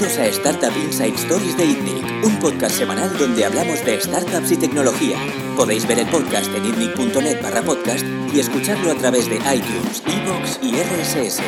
[0.00, 4.56] Bienvenidos a Startup Inside Stories de ITNIC, un podcast semanal donde hablamos de startups y
[4.56, 5.16] tecnología.
[5.56, 10.60] Podéis ver el podcast en itnic.net barra podcast y escucharlo a través de iTunes, Evox
[10.62, 11.42] y RSS.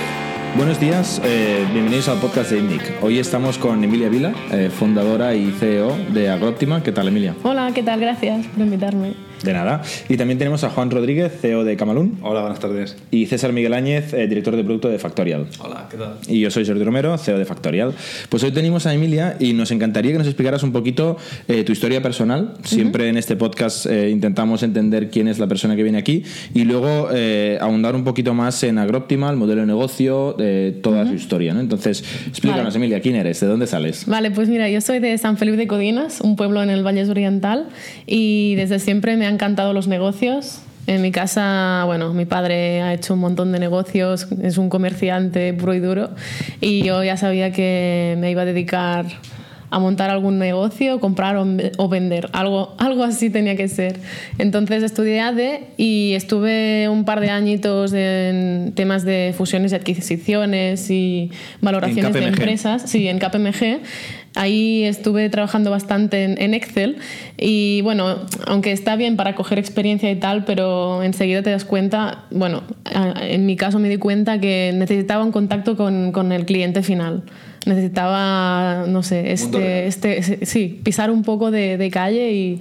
[0.57, 2.99] Buenos días, eh, bienvenidos al podcast de INNIC.
[3.03, 6.83] Hoy estamos con Emilia Vila, eh, fundadora y CEO de Agroptima.
[6.83, 7.37] ¿Qué tal, Emilia?
[7.45, 8.01] Hola, ¿qué tal?
[8.01, 9.30] Gracias por invitarme.
[9.43, 9.83] De nada.
[10.09, 12.19] Y también tenemos a Juan Rodríguez, CEO de Camalún.
[12.21, 12.97] Hola, buenas tardes.
[13.11, 15.47] Y César Miguel Áñez, eh, director de producto de Factorial.
[15.61, 16.17] Hola, ¿qué tal?
[16.29, 17.95] Y yo soy Jordi Romero, CEO de Factorial.
[18.29, 21.17] Pues hoy tenemos a Emilia y nos encantaría que nos explicaras un poquito
[21.49, 22.55] eh, tu historia personal.
[22.65, 26.23] Siempre en este podcast eh, intentamos entender quién es la persona que viene aquí
[26.53, 30.37] y luego eh, ahondar un poquito más en Agroptima, el modelo de negocio,
[30.83, 31.55] toda su historia.
[31.55, 31.61] ¿no?
[31.61, 32.77] Entonces, explícanos, Vale.
[32.77, 33.41] Emilia, ¿quién eres?
[33.41, 34.05] ¿De dónde sales?
[34.07, 37.09] Vale, pues mira, yo soy de San Felipe de Codinas, un pueblo en el Valle
[37.09, 37.69] Oriental,
[38.07, 40.61] y desde siempre me han encantado los negocios.
[40.87, 45.55] En mi casa, bueno, mi padre ha hecho un montón de negocios, es un comerciante
[45.55, 46.11] puro y duro,
[46.61, 49.07] y yo ya sabía que me iba a dedicar
[49.71, 54.01] a montar algún negocio, comprar o, vender, algo, algo así tenía que ser.
[54.39, 60.91] Entonces estudié ADE y estuve un par de añitos en temas de fusiones y adquisiciones
[60.91, 63.81] y valoraciones de empresas, sí, en KPMG.
[64.37, 66.99] Ahí estuve trabajando bastante en, Excel
[67.37, 68.17] y bueno,
[68.47, 72.63] aunque está bien para coger experiencia y tal, pero enseguida te das cuenta, bueno,
[73.21, 77.25] en mi caso me di cuenta que necesitaba un contacto con, con el cliente final.
[77.67, 82.61] Necesitaba, no sé, este, este, sí, pisar un poco de, de calle y,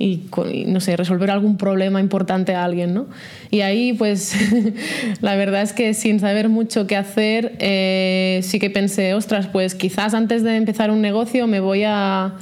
[0.00, 0.22] y,
[0.66, 3.06] no sé, resolver algún problema importante a alguien, ¿no?
[3.50, 4.34] Y ahí, pues,
[5.20, 9.74] la verdad es que sin saber mucho qué hacer, eh, sí que pensé, ostras, pues
[9.74, 12.32] quizás antes de empezar un negocio me voy a,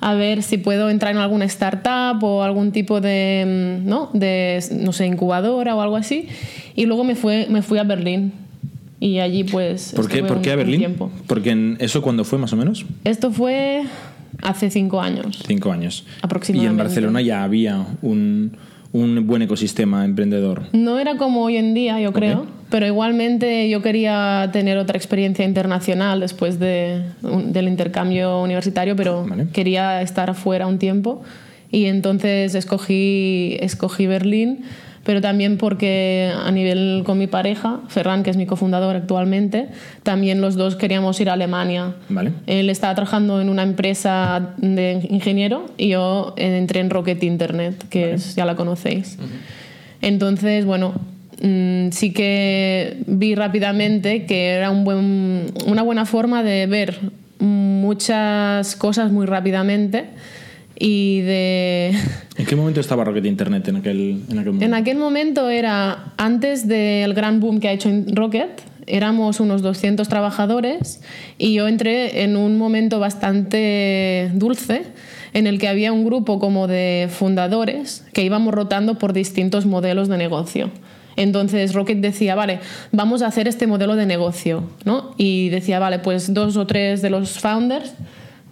[0.00, 4.08] a ver si puedo entrar en alguna startup o algún tipo de, mm, ¿no?
[4.14, 6.28] De, no sé, incubadora o algo así.
[6.74, 8.32] Y luego me, fue, me fui a Berlín.
[9.00, 9.92] Y allí, pues.
[9.94, 10.78] ¿Por qué, ¿por qué un- a Berlín?
[10.80, 11.10] tiempo.
[11.26, 12.84] Porque en eso cuando fue más o menos?
[13.04, 13.84] Esto fue
[14.42, 15.38] hace cinco años.
[15.46, 16.04] Cinco años.
[16.22, 16.68] Aproximadamente.
[16.68, 18.52] Y en Barcelona ya había un,
[18.92, 20.62] un buen ecosistema emprendedor.
[20.72, 25.44] No era como hoy en día, yo creo, pero igualmente yo quería tener otra experiencia
[25.44, 29.48] internacional después de, un- del intercambio universitario, pero Vale.
[29.52, 31.22] quería estar afuera un tiempo
[31.70, 34.62] y entonces escogí, escogí Berlín,
[35.08, 39.68] pero también porque a nivel con mi pareja, Ferran, que es mi cofundador actualmente,
[40.02, 41.94] también los dos queríamos ir a Alemania.
[42.10, 42.32] Vale.
[42.46, 48.12] Él estaba trabajando en una empresa de ingeniero y yo entré en Rocket Internet, que
[48.12, 49.16] es- ya la conocéis.
[50.02, 50.92] Entonces, bueno,
[51.42, 56.98] mm, sí que vi rápidamente que era un buen, una buena forma de ver
[57.40, 60.04] muchas cosas muy rápidamente
[60.78, 61.92] y de...
[62.36, 64.64] ¿En qué momento estaba Rocket Internet en aquel, en aquel momento?
[64.64, 70.08] En aquel momento era antes del gran boom que ha hecho Rocket, éramos unos 200
[70.08, 71.00] trabajadores
[71.36, 74.84] y yo entré en un momento bastante dulce
[75.34, 80.08] en el que había un grupo como de fundadores que íbamos rotando por distintos modelos
[80.08, 80.70] de negocio.
[81.16, 82.60] Entonces Rocket decía, vale,
[82.92, 85.14] vamos a hacer este modelo de negocio, ¿no?
[85.16, 87.92] Y decía, vale, pues dos o tres de los founders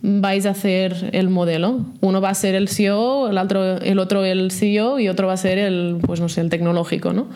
[0.03, 1.81] vais a hacer el modelo.
[2.01, 5.33] Uno va a ser el CEO, el otro el, otro el CEO y otro va
[5.35, 7.27] a ser el, pues no sé, el tecnológico, ¿no?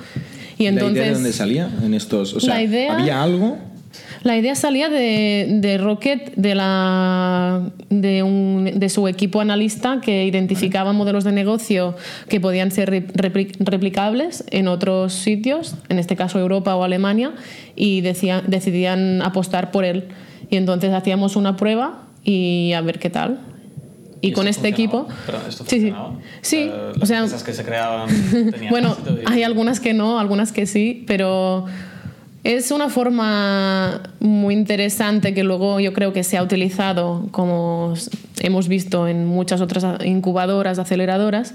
[0.59, 2.35] Y entonces, ¿La idea de dónde salía en estos?
[2.35, 3.57] O sea, La idea- ¿había algo?
[4.23, 10.27] la idea salía de, de Rocket, de, la, de, un- de su equipo analista que
[10.27, 11.97] identificaba modelos de negocio
[12.29, 17.33] que podían ser re- repli- replicables en otros sitios, en este caso Europa o Alemania,
[17.75, 20.05] y decía- decidían apostar por él.
[20.51, 23.41] Y entonces hacíamos una prueba y a ver qué tal.
[24.23, 25.09] Y, con esto este equipo...
[25.25, 25.95] Pero esto sí, sí.
[26.43, 28.09] Sí, Eh, o sea, que se creaban
[28.51, 31.65] tenían bueno, y- hay algunas que no, algunas que sí, pero
[32.45, 37.95] es una forma muy interesante que luego yo creo que se ha utilizado, como
[38.41, 41.55] hemos visto en muchas otras incubadoras, aceleradoras.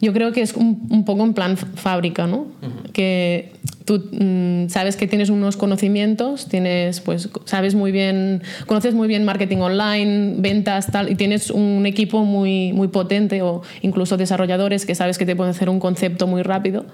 [0.00, 2.46] Yo creo que es un, un poco en plan fábrica, ¿no?
[2.92, 3.52] Que
[3.84, 9.24] tú mm, sabes que tienes unos conocimientos, tienes, pues, sabes muy bien, conoces muy bien
[9.24, 14.94] marketing online, ventas, tal, y tienes un equipo muy, muy potente o incluso desarrolladores que
[14.94, 16.84] sabes que te pueden hacer un concepto muy rápido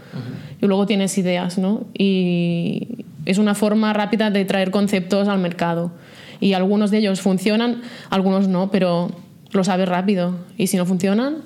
[0.62, 1.84] y luego tienes ideas, ¿no?
[1.98, 5.92] Y es una forma rápida de traer conceptos al mercado.
[6.40, 9.10] Y algunos de ellos funcionan, algunos no, pero
[9.50, 10.36] lo sabes rápido.
[10.56, 11.38] Y si no funcionan,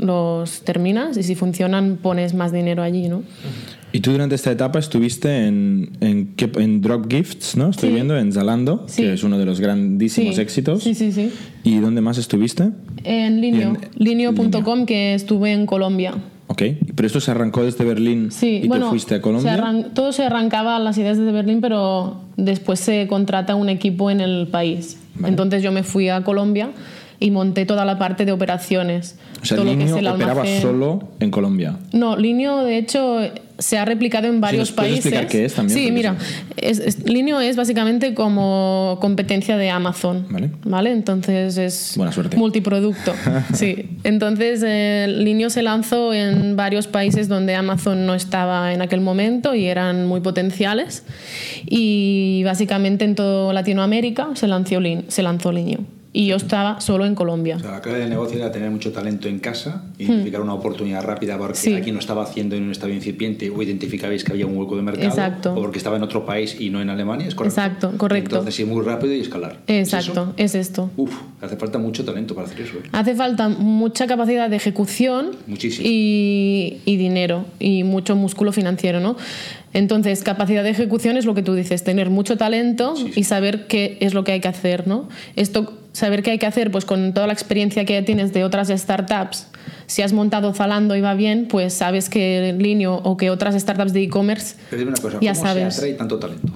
[0.00, 3.22] los terminas y si funcionan pones más dinero allí, ¿no?
[3.92, 7.70] Y tú durante esta etapa estuviste en, en, Drop Gifts, ¿no?
[7.70, 7.94] Estoy Sí.
[7.96, 9.02] viendo en Zalando, Sí.
[9.02, 10.40] que es uno de los grandísimos Sí.
[10.40, 10.82] éxitos.
[10.84, 11.32] Sí, sí, sí.
[11.64, 12.70] ¿Y dónde más estuviste?
[13.02, 16.14] En Linio, linio.com que estuve en Colombia.
[16.46, 16.62] Ok,
[16.96, 19.86] pero esto se arrancó desde Berlín Sí, y bueno, tú fuiste a Colombia.
[19.94, 24.48] todo se arrancaba las ideas desde Berlín, pero después se contrata un equipo en el
[24.48, 24.98] país.
[25.24, 26.70] Entonces yo me fui a Colombia
[27.20, 29.16] y monté toda la parte de operaciones.
[29.42, 30.62] O sea, todo lo que Linio es el operaba almacén.
[30.62, 31.76] solo en Colombia.
[31.92, 33.20] No, Linio de hecho
[33.58, 35.04] se ha replicado en varios ¿nos puedes países.
[35.12, 35.78] explicar qué es también?
[35.78, 36.16] Sí, mira,
[36.56, 40.26] es, es- Linio es básicamente como competencia de Amazon.
[40.64, 40.92] Vale.
[40.92, 42.38] Entonces es Buena suerte.
[42.38, 43.12] multiproducto.
[43.52, 43.98] sí.
[44.02, 49.54] Entonces eh, Linio se lanzó en varios países donde Amazon no estaba en aquel momento
[49.54, 51.04] y eran muy potenciales.
[51.66, 54.76] Y básicamente en toda Latinoamérica se lanzó,
[55.08, 55.80] se lanzó Linio.
[56.12, 57.54] Y yo estaba solo en Colombia.
[57.56, 61.04] O sea, la clave del negocio era tener mucho talento en casa, identificar una oportunidad
[61.04, 61.62] rápida porque Hmm.
[61.62, 61.74] Sí.
[61.74, 64.82] aquí no estaba haciendo en un estadio incipiente o identificabais que había un hueco de
[64.82, 65.52] mercado Exacto.
[65.52, 67.60] o porque estaba en otro país y no en Alemania, ¿es correcto?
[67.60, 68.36] Exacto, correcto.
[68.38, 69.58] Entonces ir muy rápido y escalar.
[69.68, 70.90] ¿Es Exacto, es esto.
[70.92, 71.02] eso?
[71.02, 72.78] Uf, hace falta mucho talento para hacer eso.
[72.78, 72.88] ¿eh?
[72.90, 75.86] Hace falta mucha capacidad de ejecución Muchísimo.
[75.88, 79.16] y, y dinero y mucho músculo financiero, ¿no?
[79.72, 83.96] Entonces, capacidad de ejecución es lo que tú dices, tener mucho talento y saber qué
[84.00, 85.08] es lo que hay que hacer, ¿no?
[85.36, 88.44] Esto, saber qué hay que hacer, pues con toda la experiencia que ya tienes de
[88.44, 89.46] otras startups,
[89.86, 93.92] si has montado Zalando y va bien, pues sabes que Linio o que otras startups
[93.92, 95.74] de e-commerce Pero dime una cosa, ya ¿cómo sabes.
[95.74, 96.52] se atrae tanto talento?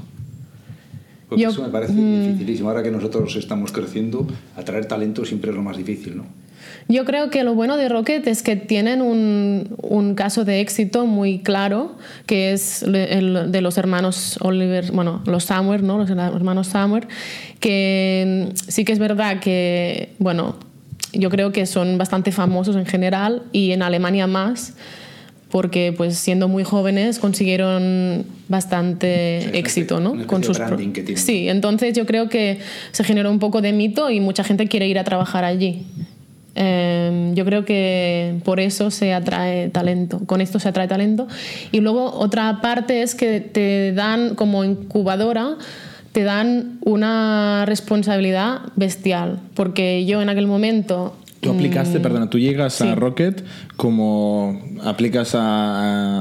[1.28, 1.52] Porque Yo- mm.
[1.52, 2.68] eso me parece dificilísimo.
[2.68, 4.26] Ahora que nosotros estamos creciendo,
[4.56, 6.26] atraer talento siempre es lo más difícil, ¿no?
[6.88, 11.06] Yo creo que lo bueno de Rocket es que tienen un, un caso de éxito
[11.06, 11.96] muy claro,
[12.26, 15.96] que es el de los hermanos Oliver, bueno, los Samwer, ¿no?
[15.98, 17.08] Los hermanos Samwer,
[17.60, 20.56] que sí que es verdad que, bueno,
[21.12, 24.74] yo creo que son bastante famosos en general y en Alemania más,
[25.50, 30.12] porque pues siendo muy jóvenes consiguieron bastante Sí, éxito, ¿no?
[30.12, 31.22] una especie de branding que tienen.
[31.24, 32.58] Sí, entonces yo creo que
[32.90, 35.86] se generó un poco de mito y mucha gente quiere ir a trabajar allí.
[36.56, 41.26] Eh, yo creo que por eso se atrae talento, con esto se atrae talento.
[41.72, 45.56] Y luego otra parte es que te dan como incubadora,
[46.12, 51.16] te dan una responsabilidad bestial, porque yo en aquel momento...
[51.40, 52.88] Tú aplicaste, perdona, tú llegas a Mm.
[52.88, 52.94] sí.
[52.94, 53.44] Rocket
[53.76, 55.40] como aplicas a,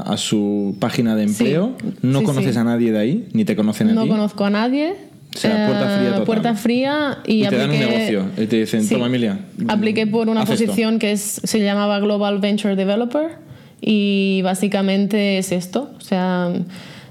[0.02, 3.56] a su página de empleo, Sí, no sí, conoces a nadie de ahí, ni te
[3.56, 4.08] conocen a No ti.
[4.10, 4.94] conozco a nadie.
[5.34, 6.24] O sea, puerta fría Eh, total.
[6.24, 9.38] puerta fría y, Y te dan un negocio, y te dicen, "Toma, Emilia,
[9.68, 10.66] Apliqué por una haz esto".
[10.66, 13.32] posición que es, se llamaba Global Venture Developer
[13.80, 15.90] y básicamente es esto.
[15.98, 16.50] O sea,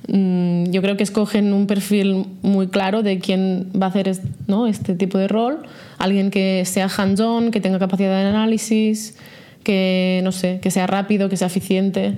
[0.07, 4.21] mm, yo creo que escogen un perfil muy claro de quién va a hacer es-
[4.47, 4.67] ¿no?
[4.67, 5.59] este tipo de rol.
[5.97, 9.15] Alguien que sea hands-on, que tenga capacidad de análisis,
[9.63, 12.13] que, no sé, que sea rápido, que sea eficiente.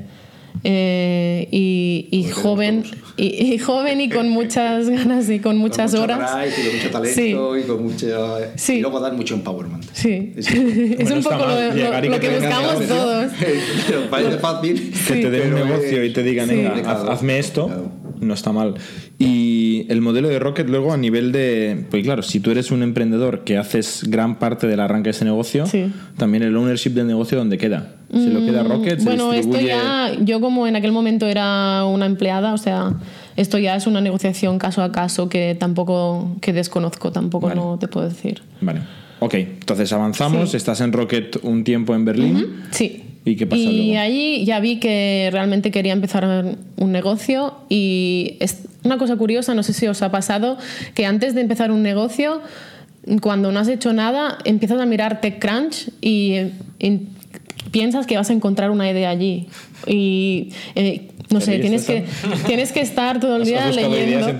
[0.63, 2.83] Eh, y, joven
[3.17, 6.65] y, y joven y con muchas ganas y con muchas con mucho horas drive y
[6.67, 8.37] con mucho talento y con mucho...
[8.55, 8.73] Sí.
[8.75, 9.83] Y luego dar mucho empowerment.
[9.93, 10.49] Sí, Es-
[11.11, 13.31] un poco lo, lo- que lo que buscamos todos.
[13.87, 14.93] Pero parece fácil.
[15.07, 16.55] que te den un negocio es- y te digan, Sí.
[16.55, 17.11] "Venga, haz- Complicado.
[17.11, 17.91] hazme esto,
[18.21, 18.75] no está mal.
[19.17, 22.83] Y el modelo de Rocket luego a nivel de, pues claro, si tú eres un
[22.83, 25.91] emprendedor que haces gran parte del arranque de ese negocio, Sí.
[26.17, 27.94] también el ownership del negocio, ¿dónde queda?
[28.11, 28.99] ¿Se lo queda Rocket?
[28.99, 32.93] ¿Se Mm, Bueno, esto ya, yo como en aquel momento era una empleada, o sea,
[33.35, 37.59] esto ya es una negociación caso a caso que tampoco, que desconozco, tampoco Vale.
[37.59, 38.41] no te puedo decir.
[38.61, 38.81] Vale.
[39.19, 40.57] Ok, entonces avanzamos, Sí.
[40.57, 42.63] estás en Rocket un tiempo en Berlín.
[42.71, 43.01] Sí.
[43.27, 44.01] ¿Y qué pasa Y luego?
[44.01, 49.63] allí ya vi que realmente quería empezar un negocio y es una cosa curiosa, no
[49.63, 50.57] sé si os ha pasado,
[50.93, 52.41] que antes de empezar un negocio,
[53.21, 56.35] cuando no has hecho nada, empiezas a mirar TechCrunch y,
[56.77, 57.07] y
[57.75, 59.47] piensas que vas a encontrar una idea allí.
[59.85, 64.29] Y eh, no sé, ¿Tenéis tienes que, tienes que estar todo el ¿Has día leyendo.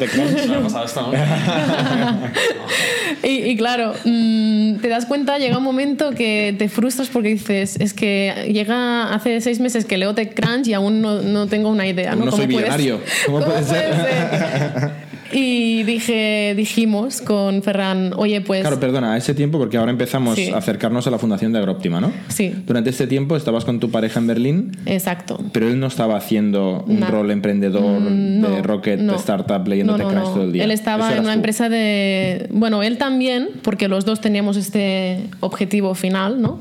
[3.23, 7.75] y, y claro, mm, te das cuenta, llega un momento que te frustras porque dices,
[7.81, 11.85] es que llega hace seis meses que leo TechCrunch y aún no, no tengo una
[11.87, 12.11] idea.
[12.15, 12.23] ¿no?
[12.25, 13.01] no ¿Cómo soy puedes- millonario.
[13.25, 13.93] ¿Cómo puede ser?
[13.95, 14.91] ser?
[15.31, 20.35] Y dije, dijimos con Ferran, oye, pues Claro, perdona, a ese tiempo, porque ahora empezamos
[20.35, 20.49] Sí.
[20.51, 22.11] a acercarnos a la fundación de Agrooptima, ¿no?
[22.27, 22.53] Sí.
[22.67, 25.39] Durante este tiempo estabas con tu pareja en Berlín, exacto.
[25.51, 29.13] pero él no estaba haciendo un rol emprendedor de No, Rocket, no.
[29.13, 30.23] de startup, leyendo No, no.
[30.23, 30.63] todo el día.
[30.63, 31.35] Él estaba en una tú.
[31.37, 32.47] empresa de.
[32.51, 36.59] Bueno, él también, porque los dos teníamos este objetivo final, ¿no?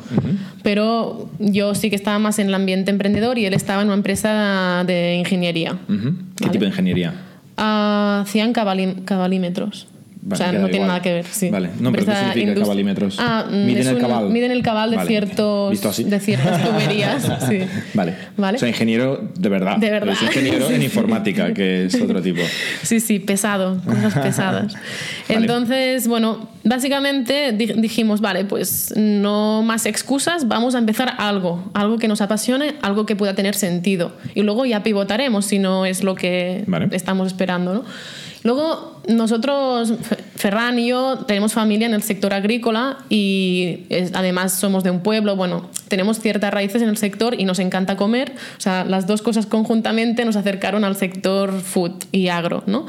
[0.62, 3.96] Pero yo sí que estaba más en el ambiente emprendedor y él estaba en una
[3.96, 5.72] empresa de ingeniería.
[5.88, 6.14] Ujú.
[6.36, 6.52] ¿Qué Vale.
[6.52, 7.14] tipo de ingeniería?
[7.56, 9.86] Ah, Hacían cabali- cabalímetros.
[10.26, 10.88] Vale, o sea, no tiene igual.
[10.88, 11.50] nada que ver, sí.
[11.50, 13.16] Vale, no, pero ¿qué significa cabalímetros?
[13.20, 14.30] Ah, mm, Miden el cabal.
[14.30, 15.10] Miden el cabal de, Vale.
[15.10, 17.22] de ciertas tuberías.
[17.46, 17.58] sí.
[17.92, 18.14] Vale.
[18.38, 18.56] Vale.
[18.56, 19.76] O sea, ingeniero de verdad.
[19.76, 20.14] De verdad.
[20.14, 22.40] Es ingeniero en informática, que es otro tipo.
[22.82, 24.74] Sí, sí, pesado, cosas pesadas.
[25.28, 31.98] Entonces, bueno, básicamente di- dijimos, vale, pues no más excusas, vamos a empezar algo, algo
[31.98, 34.12] que nos apasione, algo que pueda tener sentido.
[34.34, 37.84] Y luego ya pivotaremos si no es lo que estamos esperando, ¿no?
[38.42, 44.52] Luego, nosotros, Fe- Ferran y yo, tenemos familia en el sector agrícola y es- además
[44.52, 48.32] somos de un pueblo, bueno, tenemos ciertas raíces en el sector y nos encanta comer.
[48.58, 52.86] O sea, las dos cosas conjuntamente nos acercaron al sector food y agro, ¿no?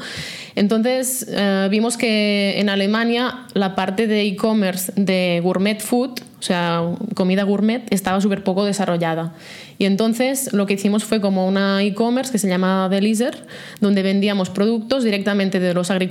[0.54, 6.82] Entonces, eh, vimos que en Alemania la parte de e-commerce de gourmet food, o sea,
[7.14, 9.34] comida gourmet, estaba súper poco desarrollada.
[9.78, 13.46] Y entonces lo que hicimos fue como una e-commerce que se llama Delizer,
[13.80, 16.05] donde vendíamos productos directamente de los agricultores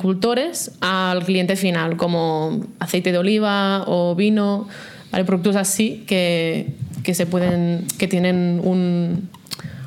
[0.82, 4.68] al cliente final, como aceite de oliva o vino,
[5.12, 5.26] ¿vale?
[5.26, 6.74] productos así que,
[7.04, 9.30] que se pueden, que tienen un,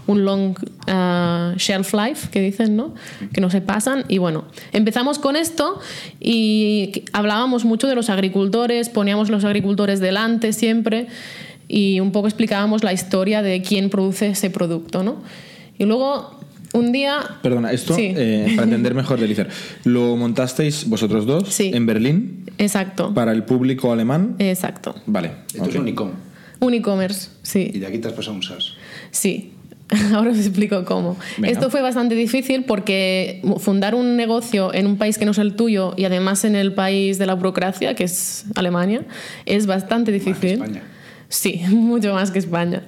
[0.08, 0.56] un long
[0.88, 2.94] uh, shelf life, que dicen, ¿no?
[3.32, 4.04] Que no se pasan.
[4.08, 5.78] Y bueno, empezamos con esto
[6.18, 11.08] y hablábamos mucho de los agricultores, poníamos los agricultores delante siempre
[11.68, 15.16] y un poco explicábamos la historia de quién produce ese producto, ¿no?
[15.78, 16.37] Y luego,
[16.72, 17.20] un día...
[17.42, 18.12] Perdona, esto, Sí.
[18.16, 19.48] eh, para entender mejor, Delicer,
[19.84, 21.70] ¿lo montasteis vosotros dos Sí.
[21.74, 24.36] en Berlín Exacto, para el público alemán?
[24.38, 24.94] exacto.
[25.06, 25.32] Vale.
[25.54, 26.10] Esto es un e-com.
[26.60, 27.64] Un e-commerce, Y sí.
[27.78, 28.74] de aquí te has pasado un SaaS.
[29.10, 29.52] Sí,
[30.14, 31.16] ahora os explico cómo.
[31.38, 31.50] Venga.
[31.52, 35.54] Esto fue bastante difícil porque fundar un negocio en un país que no es el
[35.54, 39.02] tuyo y además en el país de la burocracia, que es Alemania,
[39.46, 40.52] es bastante Más que difícil.
[40.62, 40.82] España.
[41.30, 42.82] Sí, mucho más que España.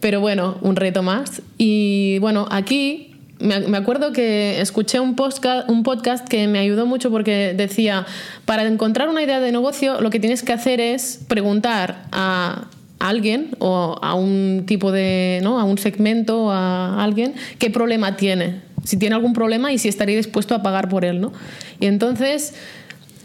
[0.00, 1.40] Pero bueno, un reto más.
[1.58, 3.11] Y bueno, aquí
[3.42, 8.06] me, acuerdo que escuché un podcast, que me ayudó mucho porque decía,
[8.44, 12.68] para encontrar una idea de negocio, lo que tienes que hacer es preguntar a
[12.98, 15.58] alguien o a un tipo de, ¿no?
[15.58, 18.60] a un segmento, a alguien, qué problema tiene.
[18.84, 21.32] Si tiene algún problema y si estaría dispuesto a pagar por él, ¿no?
[21.80, 22.54] Y entonces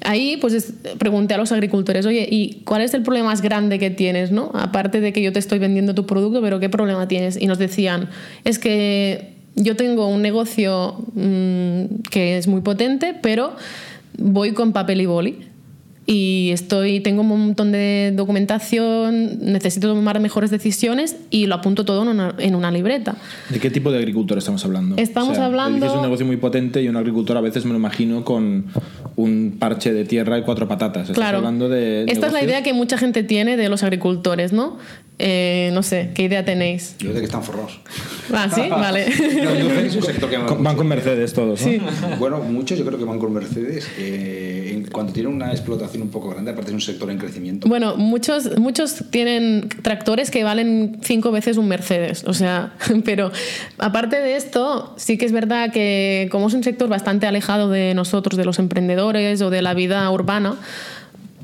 [0.04, 3.80] ahí pues es- pregunté a los agricultores, oye, ¿y cuál es el problema más grande
[3.80, 4.52] que tienes, no?
[4.54, 7.40] Aparte de que yo te estoy vendiendo tu producto, pero ¿qué problema tienes?
[7.40, 8.10] Y nos decían,
[8.44, 13.56] es que yo tengo un negocio mm, que es muy potente, pero
[14.18, 15.38] voy con papel y boli.
[16.10, 22.02] Y estoy, tengo un montón de documentación, necesito tomar mejores decisiones y lo apunto todo
[22.04, 23.18] en una, en una libreta.
[23.50, 24.96] ¿De qué tipo de agricultor estamos hablando?
[24.98, 28.24] Estamos hablando- Es un negocio muy potente y un agricultor a veces me lo imagino
[28.24, 28.68] con
[29.18, 31.04] un parche de tierra y cuatro patatas.
[31.10, 31.40] Estás Claro.
[31.40, 32.06] hablando de.
[32.08, 34.78] Esta es la idea que mucha gente tiene de los agricultores, ¿no?
[35.20, 36.96] Eh, no sé, ¿qué idea tenéis?
[37.00, 37.80] Yo de que están forrados.
[38.32, 39.08] Ah, sí, vale.
[39.08, 41.68] No, yo creo que es un sector que Van con Mercedes todos, ¿no?
[41.68, 41.82] Sí.
[42.20, 43.88] Bueno, muchos yo creo que van con Mercedes.
[43.98, 47.68] eh, en- cuando tienen una explotación un poco grande, aparte es un sector en crecimiento.
[47.68, 52.24] Bueno, muchos, muchos tienen tractores que valen cinco veces un Mercedes.
[52.26, 52.74] O sea,
[53.06, 53.32] pero
[53.80, 57.94] aparte de esto, sí que es verdad que como es un sector bastante alejado de
[57.96, 60.56] nosotros, de los emprendedores o de la vida urbana,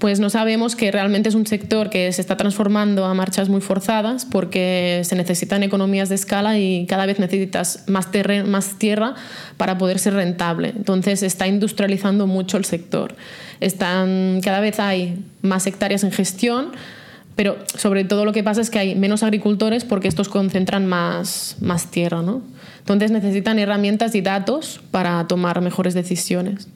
[0.03, 3.61] pues no sabemos que realmente es un sector que se está transformando a marchas muy
[3.61, 8.09] forzadas porque se necesitan economías de escala y cada vez necesitas más,
[8.45, 9.15] más tierra
[9.55, 10.73] para poder ser rentable.
[10.75, 13.15] Entonces se está industrializando mucho el sector.
[13.79, 16.73] Cada vez hay más hectáreas en gestión,
[17.37, 21.55] pero sobre todo lo que pasa es que hay menos agricultores porque estos concentran más,
[21.61, 22.21] más tierra.
[22.21, 22.41] ¿no?
[22.79, 26.67] Entonces necesitan herramientas y datos para tomar mejores decisiones.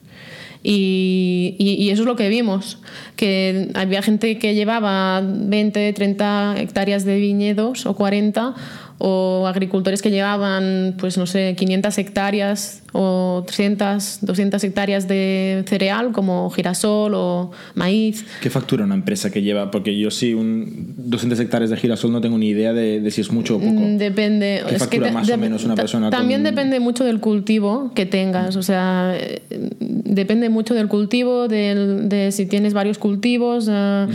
[0.70, 2.76] Y, y- y eso es lo que vimos,
[3.16, 8.54] que había gente que llevaba 20, 30 hectáreas de viñedos o 40,
[8.98, 16.10] o agricultores que llevaban, pues no sé, 500 hectáreas o 300, 200 hectáreas de cereal
[16.12, 18.24] como girasol o maíz.
[18.40, 19.70] ¿Qué factura una empresa que lleva?
[19.70, 23.20] Porque yo sí, un 200 hectáreas de girasol no tengo ni idea de, de si
[23.20, 23.70] es mucho o poco.
[23.72, 24.62] Mm, Depende.
[24.68, 27.92] ¿Qué factura te- más o dep- menos una persona También con- depende mucho del cultivo
[27.94, 28.56] que tengas.
[28.56, 29.42] O sea, eh,
[29.78, 33.68] depende mucho del cultivo, del- de si tienes varios cultivos.
[33.70, 34.06] eh,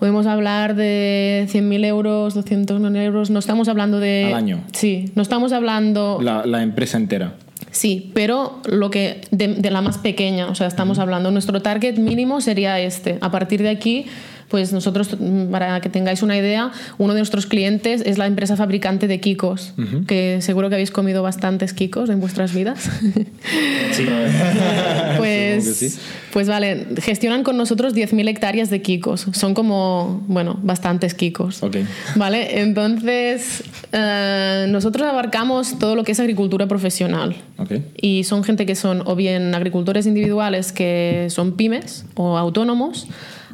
[0.00, 3.28] Podemos hablar de 100.000 euros, 200.000 euros.
[3.28, 4.24] No estamos hablando de.
[4.28, 4.64] Al año.
[4.72, 6.18] Sí, no estamos hablando.
[6.22, 7.34] La, la empresa entera.
[7.70, 11.98] Sí, pero lo que de, de la más pequeña, o sea, estamos hablando, nuestro target
[11.98, 13.18] mínimo sería este.
[13.20, 14.06] A partir de aquí,
[14.48, 15.16] pues nosotros,
[15.50, 19.74] para que tengáis una idea, uno de nuestros clientes es la empresa fabricante de Kikos,
[20.08, 22.90] que seguro que habéis comido bastantes Kikos en vuestras vidas.
[23.92, 24.06] Sí.
[25.70, 25.98] pues, Supongo que sí.
[26.32, 29.26] pues vale, gestionan con nosotros 10.000 hectáreas de Kikos.
[29.32, 31.62] Son como, bueno, bastantes Kikos.
[31.62, 31.76] Ok.
[32.16, 33.62] Vale, entonces
[33.92, 37.36] eh, nosotros abarcamos todo lo que es agricultura profesional.
[37.58, 37.72] Ok.
[38.00, 43.06] Y son gente que son o bien agricultores individuales que son pymes o autónomos,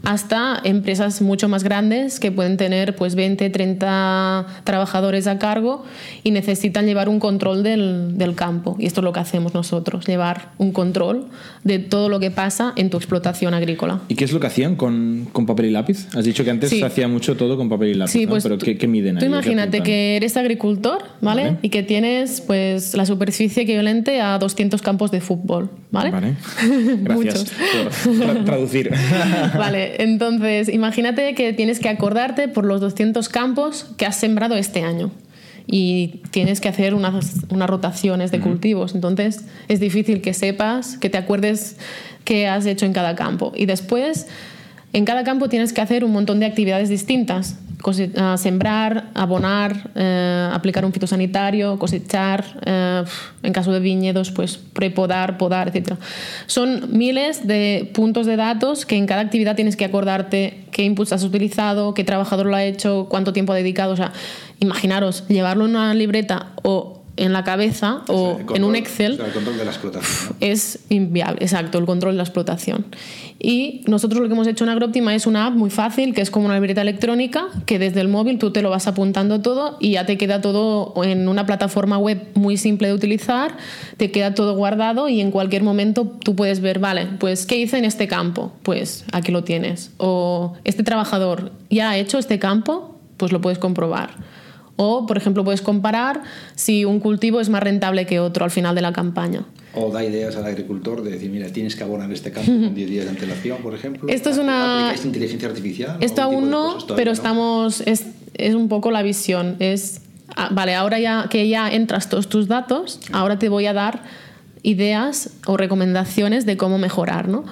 [0.05, 5.85] hasta empresas mucho más grandes que pueden tener pues 20, 30 trabajadores a cargo
[6.23, 8.77] y necesitan llevar un control del, del campo.
[8.79, 11.27] Y esto es lo que hacemos nosotros, llevar un control
[11.65, 14.01] de todo lo que pasa en tu explotación agrícola.
[14.09, 16.09] ¿Y qué es lo que hacían con, con papel y lápiz?
[16.17, 16.79] Has dicho que antes Sí.
[16.81, 18.31] se hacía mucho todo con papel y lápiz, Sí, ¿no?
[18.31, 19.21] pues pero tú- ¿qué, qué miden Tú ahí?
[19.21, 21.43] ¿Qué imagínate que eres agricultor, ¿vale?
[21.45, 21.57] Vale.
[21.63, 26.11] Y que tienes pues la superficie equivalente a 200 campos de fútbol, ¿vale?
[26.11, 26.35] Vale.
[27.03, 27.45] Gracias
[28.05, 28.91] por tra- traducir.
[29.57, 34.83] Vale, entonces imagínate que tienes que acordarte por los 200 campos que has sembrado este
[34.83, 35.11] año
[35.67, 38.95] y tienes que hacer unas, unas rotaciones de cultivos.
[38.95, 41.77] Entonces es difícil que sepas, que te acuerdes
[42.25, 43.53] qué has hecho en cada campo.
[43.57, 44.29] Y después,
[44.93, 47.59] en cada campo tienes que hacer un montón de actividades distintas.
[48.17, 53.05] Ah, sembrar, abonar, eh, aplicar un fitosanitario, cosechar, eh,
[53.45, 55.95] en caso de viñedos, pues prepodar, podar, etc.
[56.47, 61.13] Son miles de puntos de datos que en cada actividad tienes que acordarte qué inputs
[61.13, 63.93] has utilizado, qué trabajador lo ha hecho, cuánto tiempo ha dedicado.
[63.93, 64.13] O sea,
[64.59, 69.13] imaginaros, llevarlo en una libreta o en la cabeza o El en control- un Excel
[69.13, 70.29] o sea, el control de la explotación.
[70.31, 70.37] ¿no?
[70.41, 72.87] es inviable, exacto, el control de la explotación.
[73.39, 76.31] Y nosotros lo que hemos hecho en Agroptima es una app muy fácil, que es
[76.31, 79.93] como una libreta electrónica, que desde el móvil tú te lo vas apuntando todo y
[79.93, 83.57] ya te queda todo en una plataforma web muy simple de utilizar,
[83.99, 87.79] te queda todo guardado y en cualquier momento tú puedes ver, vale, pues ¿qué hice
[87.79, 88.53] en este campo?
[88.63, 89.91] Pues aquí lo tienes.
[89.99, 94.11] O este trabajador ya ha hecho este campo, pues lo puedes comprobar.
[94.77, 96.23] O, por ejemplo, puedes comparar
[96.55, 99.45] si un cultivo es más rentable que otro al final de la campaña.
[99.75, 102.91] O da ideas al agricultor de decir, mira, tienes que abonar este campo con 10
[102.91, 104.09] días de antelación, por ejemplo.
[104.09, 105.97] Esto es una- ¿Aplicáis inteligencia artificial?
[106.01, 107.13] Esto ¿Algún aún no, pero no?
[107.13, 107.81] estamos.
[107.83, 108.05] Es,
[108.35, 109.57] es un poco la visión.
[109.61, 110.03] Es.
[110.35, 114.03] ah, vale, ahora ya que ya entras todos tus datos, ahora te voy a dar
[114.63, 117.45] ideas o recomendaciones de cómo mejorar, ¿no?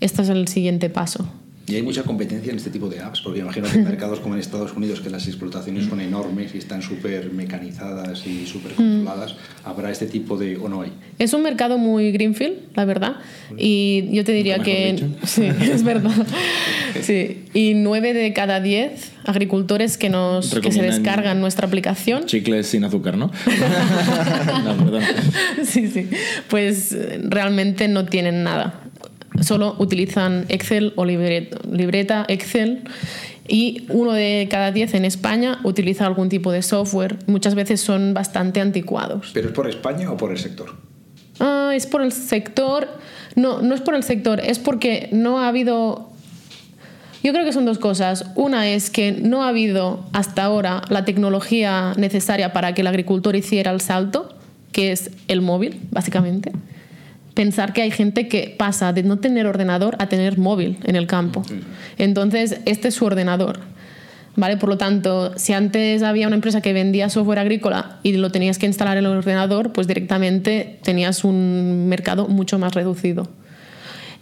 [0.00, 1.26] Este es el siguiente paso.
[1.66, 4.34] Y hay mucha competencia en este tipo de apps, porque imagino que en mercados como
[4.34, 9.36] en Estados Unidos, que las explotaciones son enormes y están súper mecanizadas y súper controladas,
[9.64, 10.56] ¿habrá este tipo de...
[10.56, 10.92] o no hay?
[11.18, 13.16] Es un mercado muy greenfield, la verdad.
[13.56, 15.10] Y yo te diría que.
[15.24, 16.26] Sí, es verdad.
[17.00, 17.44] Sí.
[17.54, 22.84] Y nueve de cada diez agricultores que, nos, que se descargan nuestra aplicación Chicles sin
[22.84, 23.30] azúcar, ¿no?
[24.64, 25.02] no, perdón.
[25.64, 26.08] Sí, sí.
[26.48, 28.81] Pues realmente no tienen nada.
[29.42, 32.84] Solo utilizan Excel o libreta, Excel
[33.48, 37.18] y uno de cada diez en España utiliza algún tipo de software.
[37.26, 39.30] Muchas veces son bastante anticuados.
[39.34, 40.76] ¿Pero es por España o por el sector?
[41.40, 42.88] Ah, es por el sector.
[43.34, 46.10] No, no es por el sector, es porque no ha habido.
[47.24, 48.26] Yo creo que son dos cosas.
[48.36, 53.36] Una es que no ha habido hasta ahora la tecnología necesaria para que el agricultor
[53.36, 54.34] hiciera el salto,
[54.72, 56.52] que es el móvil, básicamente.
[57.34, 61.06] Pensar que hay gente que pasa de no tener ordenador a tener móvil en el
[61.06, 61.42] campo.
[61.98, 63.60] Entonces, este es su ordenador.
[64.34, 64.56] ¿Vale?
[64.56, 68.58] Por lo tanto, si antes había una empresa que vendía software agrícola y lo tenías
[68.58, 73.28] que instalar en el ordenador, pues directamente tenías un mercado mucho más reducido.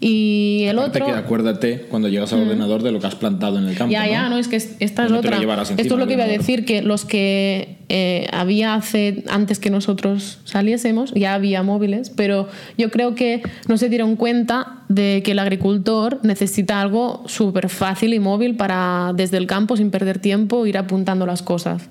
[0.03, 1.13] Y el Aparte otro...
[1.13, 3.93] que acuérdate cuando llegas al ordenador de lo que has plantado en el campo.
[3.93, 4.31] Ya, ya, ¿no?
[4.31, 5.37] no, es que es- esta es No otra.
[5.37, 9.69] Esto es lo que iba a decir, que los que eh, había hace, antes que
[9.69, 15.33] nosotros saliésemos, ya había móviles, pero yo creo que no se dieron cuenta de que
[15.33, 20.65] el agricultor necesita algo súper fácil y móvil para, desde el campo, sin perder tiempo,
[20.67, 21.91] ir apuntando las cosas.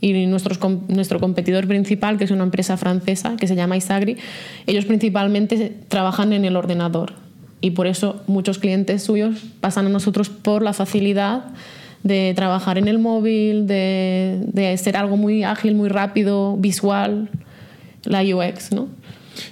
[0.00, 4.16] Y nuestros, nuestro competidor principal, que es una empresa francesa que se llama Isagri,
[4.66, 7.23] ellos principalmente trabajan en el ordenador
[7.64, 11.46] y por eso muchos clientes suyos pasan a nosotros por la facilidad
[12.02, 17.30] de trabajar en el móvil, de, de ser algo muy ágil, muy rápido, visual,
[18.04, 18.88] la UX, ¿no?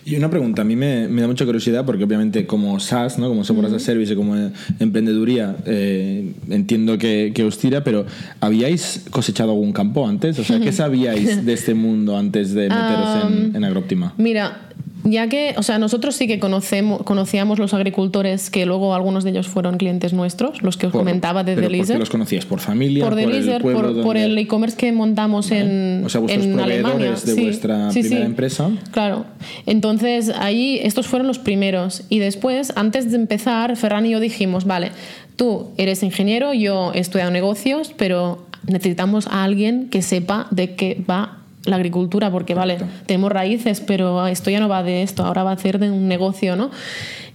[0.04, 3.28] Y una pregunta, a mí me, me da mucha curiosidad porque obviamente como SaaS, ¿no?
[3.28, 4.36] como Software as a Service y como
[4.78, 8.04] emprendeduría, eh, entiendo que, que os tira, pero
[8.40, 10.38] ¿habíais cosechado algún campo antes?
[10.38, 14.14] O sea, ¿qué sabíais de este mundo antes de meteros en, en Agroptima?
[14.18, 14.68] Mira,
[15.04, 19.30] ya que, o sea, nosotros sí que conocemos, conocíamos los agricultores, que luego algunos de
[19.30, 21.98] ellos fueron clientes nuestros, los que os Por- comentaba de ¿Por Delizer.
[21.98, 22.46] los conocíais?
[22.46, 23.04] ¿Por familia?
[23.04, 26.46] por ¿Por, el Delizer, por, por donde- el e-commerce que montamos en, O sea, vuestros
[26.46, 27.10] en proveedores Alemania.
[27.24, 28.26] de Sí, vuestra sí, primera sí.
[28.26, 28.70] empresa.
[28.92, 29.24] Claro.
[29.66, 32.04] Entonces, ahí estos fueron los primeros.
[32.08, 34.92] Y después, antes de empezar, Ferran y yo dijimos, vale,
[35.36, 41.02] tú eres ingeniero, yo he estudiado negocios, pero necesitamos a alguien que sepa de qué
[41.10, 45.44] va la agricultura, porque vale, tenemos raíces, pero esto ya no va de esto, ahora
[45.44, 46.70] va a ser de un negocio, ¿no?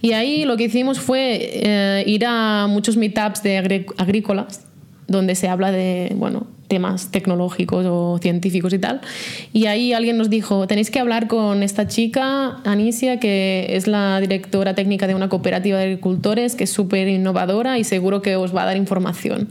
[0.02, 4.66] Y ahí lo que hicimos fue eh, ir a muchos meetups de agrícolas,
[5.06, 9.00] donde se habla de, bueno, temas tecnológicos o científicos y tal.
[9.54, 14.20] Y ahí alguien nos dijo, tenéis que hablar con esta chica, Anicia, que es la
[14.20, 18.54] directora técnica de una cooperativa de agricultores, que es súper innovadora y seguro que os
[18.54, 19.48] va a dar información.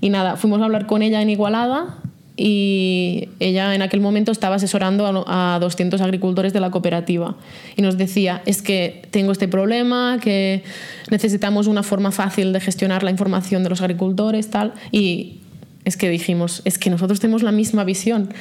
[0.00, 1.98] Y nada, fuimos a hablar con ella en Igualada
[2.36, 7.36] y ella en aquel momento estaba asesorando a, a 200 agricultores de la cooperativa
[7.76, 10.62] y nos decía, es que tengo este problema, que
[11.10, 15.40] necesitamos una forma fácil de gestionar la información de los agricultores, tal, y
[15.84, 18.32] es que dijimos, es que nosotros tenemos la misma visión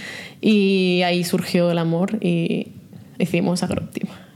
[0.41, 2.67] y ahí surgió el amor y
[3.17, 4.28] hicimos Agroptima.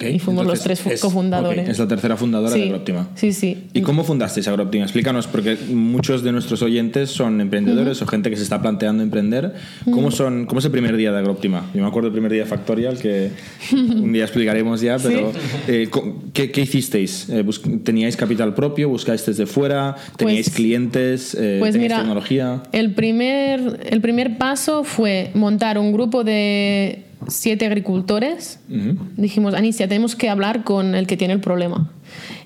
[0.00, 1.68] Y fuimos los tres fu- cofundadores.
[1.68, 3.08] es la tercera fundadora Sí, de Agroptima.
[3.14, 3.64] Sí, sí.
[3.72, 4.84] ¿Y cómo fundasteis Agroptima?
[4.84, 9.54] Explícanos, porque muchos de nuestros oyentes son emprendedores o gente que se está planteando emprender.
[9.84, 11.66] ¿Cómo, son, ¿Cómo es el primer día de Agroptima?
[11.74, 13.30] Yo me acuerdo del primer día de Factorial, que
[13.72, 15.32] un día explicaremos ya, pero
[15.68, 15.88] eh,
[16.32, 17.28] ¿qué, qué hicisteis?
[17.30, 17.44] Eh,
[17.84, 18.88] ¿Teníais capital propio?
[18.88, 19.96] ¿Buscáis desde fuera?
[20.16, 21.34] ¿Teníais Pues- clientes?
[21.38, 22.62] Eh, Pues ¿Teníais mira, tecnología?
[22.72, 28.60] El primer, el primer paso fue montar un grupo de siete agricultores.
[28.68, 28.98] Ujú.
[29.16, 31.90] Dijimos, Anicia, tenemos que hablar con el que tiene el problema.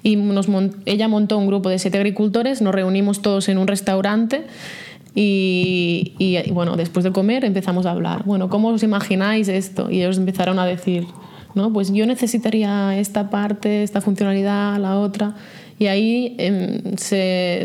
[0.02, 0.48] Y nos
[0.84, 4.44] ella montó un grupo de siete agricultores, nos reunimos todos en un restaurante
[5.14, 8.24] y, y, y, bueno, después de comer empezamos a hablar.
[8.24, 9.90] Bueno, ¿cómo os imagináis esto?
[9.90, 11.06] Y ellos empezaron a decir,
[11.54, 15.34] no, pues yo necesitaría esta parte, esta funcionalidad, la otra.
[15.78, 17.64] Y ahí em, se,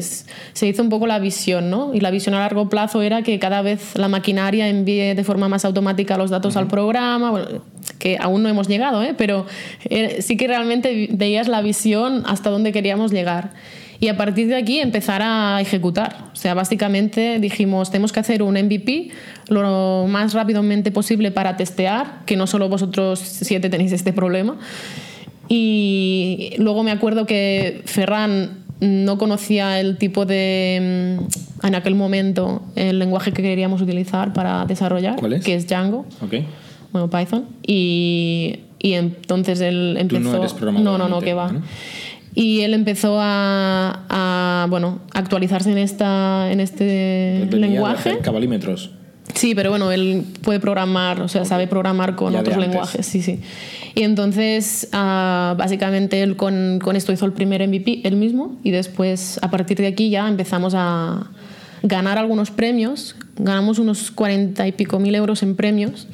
[0.53, 1.93] se hizo un poco la visión, ¿no?
[1.93, 5.47] Y la visión a largo plazo era que cada vez la maquinaria envíe de forma
[5.47, 7.61] más automática los datos al programa, bueno,
[7.99, 9.13] que aún no hemos llegado, ¿eh?
[9.15, 9.45] pero
[9.85, 13.51] eh, sí que realmente veías la visión hasta dónde queríamos llegar.
[14.01, 16.29] Y a partir de aquí empezar a ejecutar.
[16.31, 19.09] O sea, básicamente dijimos, tenemos que hacer un MVP
[19.49, 24.57] lo más rápidamente posible para testear, que no solo vosotros siete tenéis este problema.
[25.47, 31.17] Y luego me acuerdo que Ferran no conocía el tipo de,
[31.61, 35.43] mm, en aquel momento, el lenguaje que queríamos utilizar para desarrollar, ¿Cuál es?
[35.43, 36.35] que es Django, Ok.
[36.93, 37.45] bueno, Python.
[37.67, 40.31] Y, y entonces él Tú empezó...
[40.31, 41.51] no eres programador, no, no, no, que va.
[41.51, 41.61] ¿no?
[42.39, 48.19] Y él empezó a, a, bueno, actualizarse en, esta, en este de lenguaje.
[48.19, 48.91] cabalímetros.
[49.33, 53.21] Sí, pero bueno, él puede programar, o sea, sabe programar con Ya otros lenguajes, sí,
[53.21, 53.41] sí.
[53.93, 58.71] Y entonces, ah, básicamente, él con, con esto hizo el primer MVP, él mismo, y
[58.71, 61.31] después, a partir de aquí, ya empezamos a
[61.83, 63.17] ganar algunos premios.
[63.35, 66.07] Ganamos unos 40 y pico mil euros en premios,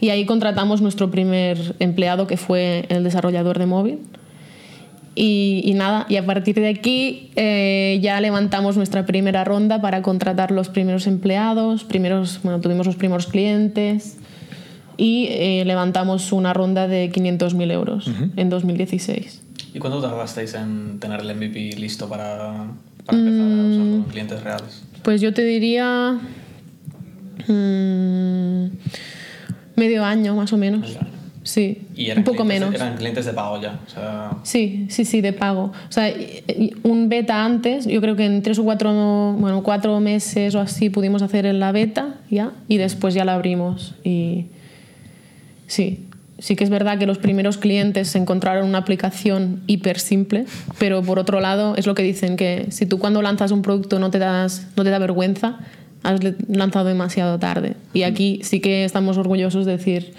[0.00, 3.98] y ahí contratamos nuestro primer empleado, que fue el desarrollador de móvil.
[5.16, 10.02] Y, y nada, y a partir de aquí eh, ya levantamos nuestra primera ronda para
[10.02, 14.16] contratar los primeros empleados, primeros, bueno, tuvimos los primeros clientes
[14.96, 19.42] y eh, levantamos una ronda de 500.000 euros en 2016.
[19.72, 22.66] ¿Y cuánto tardasteis en tener el MVP listo para,
[23.04, 24.82] para empezar a usarlo con clientes reales?
[25.02, 26.18] Pues yo te diría
[27.48, 28.66] mm,
[29.76, 30.80] medio año más o menos.
[30.80, 31.13] Medio año.
[31.44, 32.74] Sí, Y eran un poco clientes- menos.
[32.74, 33.78] Eran clientes de pago ya.
[33.86, 35.72] O sea, Sí, sí, sí, de pago.
[35.88, 36.10] O sea,
[36.84, 38.90] un beta antes, yo creo que en tres o cuatro,
[39.38, 43.94] bueno, cuatro meses o así pudimos hacer la beta ya y después ya la abrimos.
[44.04, 44.46] Y
[45.66, 46.06] sí,
[46.38, 50.46] sí que es verdad que los primeros clientes encontraron una aplicación hiper simple,
[50.78, 53.98] pero por otro lado es lo que dicen, que si tú cuando lanzas un producto
[53.98, 55.58] no te, das, no te da vergüenza,
[56.02, 57.74] has lanzado demasiado tarde.
[57.92, 60.14] Y aquí sí que estamos orgullosos de decir...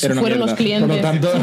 [0.00, 0.88] Fueron los clientes.
[0.88, 1.30] Por lo tanto.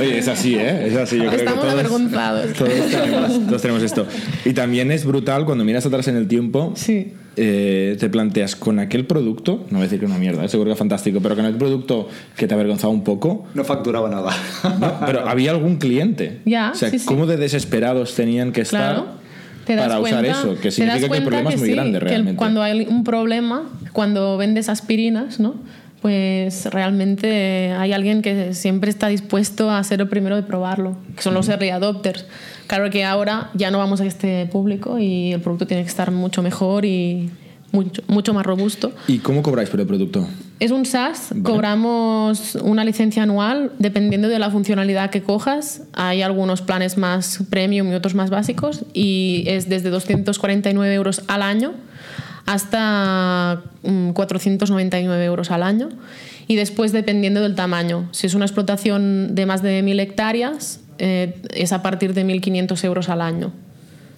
[0.00, 0.88] Oye, es así, ¿eh?
[0.88, 1.16] Es así.
[1.16, 2.52] Yo creo que Estamos todos- avergonzados.
[2.54, 4.06] Todos tenemos, todos tenemos esto.
[4.44, 6.72] Y también es brutal cuando miras atrás en el tiempo.
[6.76, 7.12] Sí.
[7.38, 10.70] eh, te planteas con aquel producto, no voy a decir que una mierda, eh, seguro
[10.70, 14.30] que fantástico, pero con aquel producto que te avergonzaba un poco, No facturaba nada.
[14.80, 16.40] no, pero había algún cliente.
[16.46, 17.04] Ya, o sea, sí, sí.
[17.04, 19.06] ¿cómo de desesperados tenían que estar Claro.
[19.66, 20.58] Te das para usar cuenta- eso?
[20.60, 22.38] Que significa que el problema es muy sí, grande que el- realmente.
[22.38, 23.64] cuando hay un problema,
[23.96, 25.54] cuando vendes aspirinas, ¿no?
[26.02, 31.22] Pues realmente hay alguien que siempre está dispuesto a ser el primero de probarlo, que
[31.22, 32.26] son los early adopters.
[32.66, 36.10] Claro que ahora ya no vamos a este público y el producto tiene que estar
[36.10, 37.30] mucho mejor y
[37.72, 38.92] mucho, mucho más robusto.
[39.08, 40.28] ¿Y cómo cobráis por el producto?
[40.60, 41.42] Es un SaaS, Vale.
[41.42, 45.84] cobramos una licencia anual dependiendo de la funcionalidad que cojas.
[45.94, 51.40] Hay algunos planes más premium y otros más básicos y es desde 249 euros al
[51.40, 51.72] año
[52.46, 55.88] hasta mm, 499 euros al año.
[56.48, 58.08] Y después dependiendo del tamaño.
[58.12, 62.84] Si es una explotación de más de 1.000 hectáreas, eh, es a partir de 1.500
[62.84, 63.52] euros al año.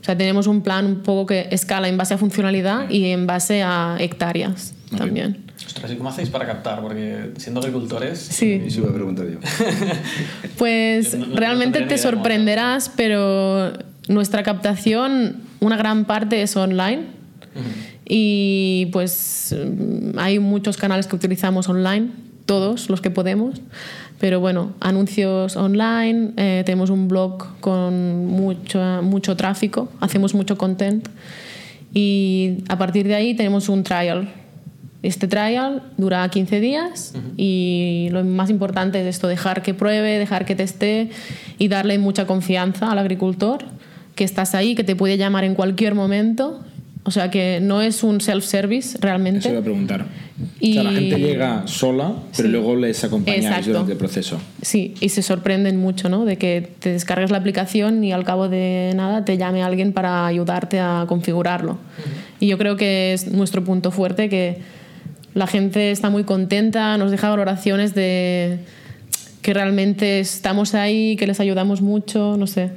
[0.00, 3.26] O sea, tenemos un plan un poco que escala en base a funcionalidad y en
[3.26, 5.38] base a hectáreas también.
[5.66, 6.80] ostras, ¿y cómo hacéis para captar?
[6.82, 8.62] Porque siendo agricultores, Sí.
[8.66, 9.38] Eso iba a preguntar yo.
[10.58, 13.72] Pues No- no- no realmente te sorprenderás, pero
[14.08, 17.02] nuestra captación una gran parte es online
[18.06, 22.08] y pues mm, hay muchos canales que utilizamos online,
[22.46, 23.60] todos los que podemos,
[24.18, 31.08] pero bueno, anuncios online, eh, tenemos un blog con mucho, mucho tráfico, hacemos mucho content
[31.94, 34.28] y a partir de ahí tenemos un trial.
[35.02, 40.44] Este trial dura 15 días y lo más importante es esto, dejar que pruebe, dejar
[40.44, 41.10] que teste
[41.56, 43.64] y darle mucha confianza al agricultor,
[44.16, 46.64] que estás ahí, que te puede llamar en cualquier momento
[47.08, 49.40] o sea que no es un self-service realmente.
[49.40, 50.04] Eso iba a preguntar.
[50.60, 52.52] O sea, la gente llega sola, pero Sí.
[52.52, 54.38] luego les acompañáis durante el proceso.
[54.60, 56.26] Sí, y se sorprenden mucho, ¿no?
[56.26, 60.26] De que te descargues la aplicación y al cabo de nada te llame alguien para
[60.26, 61.78] ayudarte a configurarlo.
[62.40, 64.58] Y yo creo que es nuestro punto fuerte, que
[65.32, 68.58] la gente está muy contenta, nos deja valoraciones de
[69.40, 72.70] que realmente estamos ahí, que les ayudamos mucho, no sé.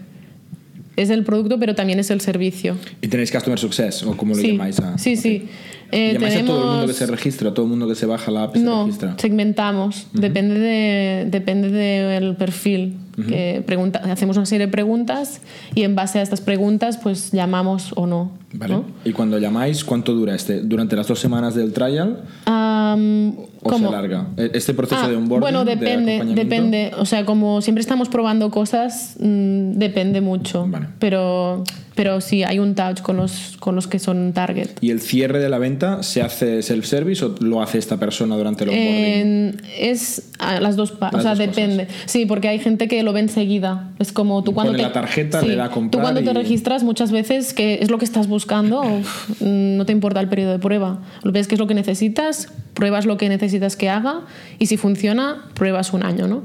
[1.01, 2.75] Es el producto, pero también es el servicio.
[3.01, 4.79] Y tenéis Customer Success, o como lo sí, llamáis.
[4.79, 5.19] A, sí, ok.
[5.19, 5.47] sí.
[5.93, 8.05] Eh, ¿Llamáis a todo el mundo que tenemos- se registra, todo el mundo que se
[8.05, 9.15] baja la app y se no, registra?
[9.17, 10.07] segmentamos.
[10.13, 12.97] Depende, de, depende del perfil.
[13.27, 15.41] que pregunta, hacemos una serie de preguntas
[15.75, 18.31] y en base a estas preguntas pues llamamos o no.
[18.53, 18.73] Vale.
[18.73, 18.85] ¿no?
[19.05, 20.61] Y cuando llamáis, ¿cuánto dura este?
[20.61, 23.89] ¿Durante las dos semanas del trial Am, o ¿cómo?
[23.89, 24.27] se alarga?
[24.37, 25.41] E- Este proceso Ah, de onboarding.
[25.41, 26.43] bueno, de depende, acompañamiento?
[26.55, 26.91] depende.
[26.97, 30.65] O sea, como siempre estamos probando cosas, mm, depende mucho.
[30.67, 30.87] Vale.
[30.99, 31.63] Pero,
[31.95, 34.69] pero sí, hay un touch con los, con los que son target.
[34.81, 38.63] ¿Y el cierre de la venta se hace self-service o lo hace esta persona durante
[38.63, 38.95] el onboarding?
[38.95, 41.87] En- es a las dos partes, o sea, depende.
[42.05, 43.91] Sí, porque hay gente que lo ve enseguida.
[43.99, 46.31] Es como tú cuando Pone te, la tarjeta, le da a Tú comprar cuando te
[46.31, 48.81] y- registras muchas veces que es lo que estás buscando,
[49.39, 50.99] no te importa el periodo de prueba.
[51.23, 54.21] Lo ves que es lo que necesitas, pruebas lo que necesitas que haga
[54.59, 56.43] y si funciona, pruebas un año, ¿no?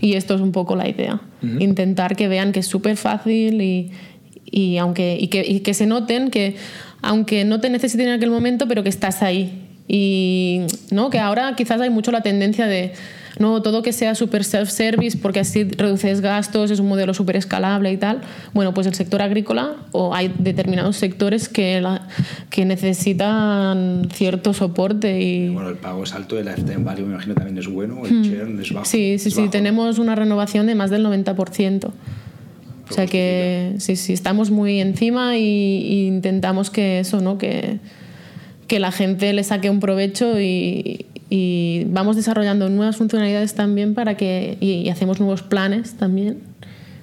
[0.00, 1.20] Y esto es un poco la idea.
[1.60, 3.90] Intentar que vean que es súper fácil y,
[4.44, 6.56] y aunque y que, y que se noten que
[7.00, 9.64] aunque no te necesiten en aquel momento, pero que estás ahí.
[9.86, 12.92] Y no, que ahora quizás hay mucho la tendencia de
[13.38, 17.92] no todo que sea super self-service porque así reduces gastos, es un modelo súper escalable
[17.92, 18.20] y tal.
[18.54, 22.06] Bueno, pues el sector agrícola o hay determinados sectores que, la-
[22.50, 25.48] que necesitan cierto soporte y...
[25.48, 28.60] Bueno, el pago es alto, el lifetime value me imagino también es bueno, el churn
[28.60, 28.84] es bajo.
[28.84, 28.88] Hmm.
[28.90, 29.50] Sí, sí, sí, bajo.
[29.50, 31.86] tenemos una renovación de más del 90%.
[32.90, 37.36] O sea que sí, sí, estamos muy encima y, y intentamos que eso, ¿no?
[37.36, 37.80] Que,
[38.66, 44.16] que la gente le saque un provecho y, y vamos desarrollando nuevas funcionalidades también para
[44.16, 46.38] que y, hacemos nuevos planes también.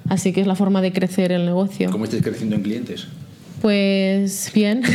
[0.08, 1.90] Así que es la forma de crecer el negocio.
[1.90, 3.06] ¿Cómo estáis creciendo en clientes?
[3.62, 4.82] Pues bien.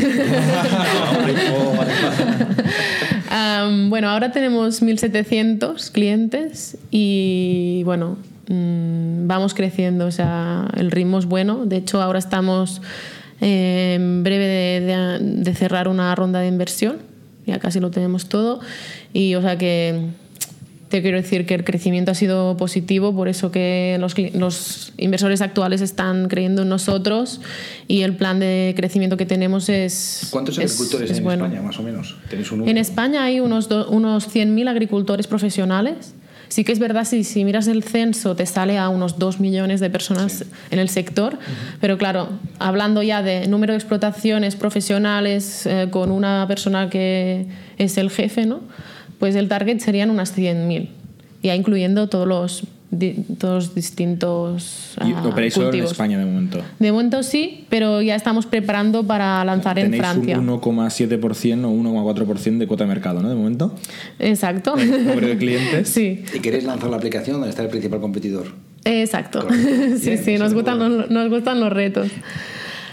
[3.90, 8.18] Bueno, ahora tenemos 1.700 clientes y bueno,
[8.48, 11.66] mm, vamos creciendo, o sea, el ritmo es bueno.
[11.66, 12.82] De hecho, ahora estamos
[13.42, 16.98] eh, en breve de, de- de cerrar una ronda de inversión,
[17.46, 18.60] ya casi lo tenemos todo.
[19.14, 20.08] Y o sea que
[20.90, 25.42] te quiero decir que el crecimiento ha sido positivo, por eso que los, los inversores
[25.42, 27.40] actuales están creyendo en nosotros
[27.88, 30.28] y el plan de crecimiento que tenemos es.
[30.32, 31.46] ¿Cuántos es- agricultores es hay en bueno.
[31.46, 32.18] España, más o menos?
[32.30, 32.68] ¿Tenéis un?
[32.68, 36.14] En España hay unos, do- unos 100.000 agricultores profesionales.
[36.52, 39.80] Sí que es verdad, si, si miras el censo, te sale a unos 2 millones
[39.80, 41.40] de personas en el sector,
[41.80, 42.28] pero claro,
[42.60, 48.46] hablando ya de número de explotaciones profesionales eh, con una persona que es el jefe,
[48.46, 48.60] ¿no?
[49.22, 50.90] pues el target serían unas 100.000,
[51.44, 55.92] ya incluyendo todos los, di- todos distintos Y ah, operáis solo en cultivos.
[55.94, 56.60] España de momento.
[56.80, 60.38] De momento sí, pero ya estamos preparando para lanzar en Tenéis Francia.
[60.40, 63.30] un 1,7% o 1,4% de cuota de mercado, ¿no?
[63.30, 63.74] De momento.
[64.20, 64.76] Exacto.
[64.76, 65.90] Número de clientes.
[65.90, 68.48] Sí, ¿Y queréis lanzar la aplicación donde está el principal competidor?
[68.84, 69.42] exacto.
[69.42, 69.98] Correcto.
[70.00, 72.08] sí, Bien, sí, nos gustan, los, nos gustan los retos.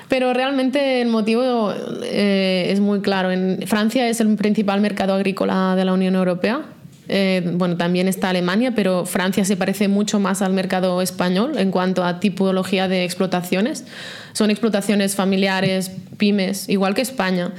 [0.08, 1.70] Pero realmente el motivo
[2.02, 3.30] eh, es muy claro.
[3.30, 6.62] En Francia es el principal mercado agrícola de la Unión Europea.
[7.08, 11.70] Eh, bueno, también está Alemania, pero Francia se parece mucho más al mercado español en
[11.70, 13.84] cuanto a tipología de explotaciones.
[14.34, 17.52] Son explotaciones familiares, pymes, igual que España.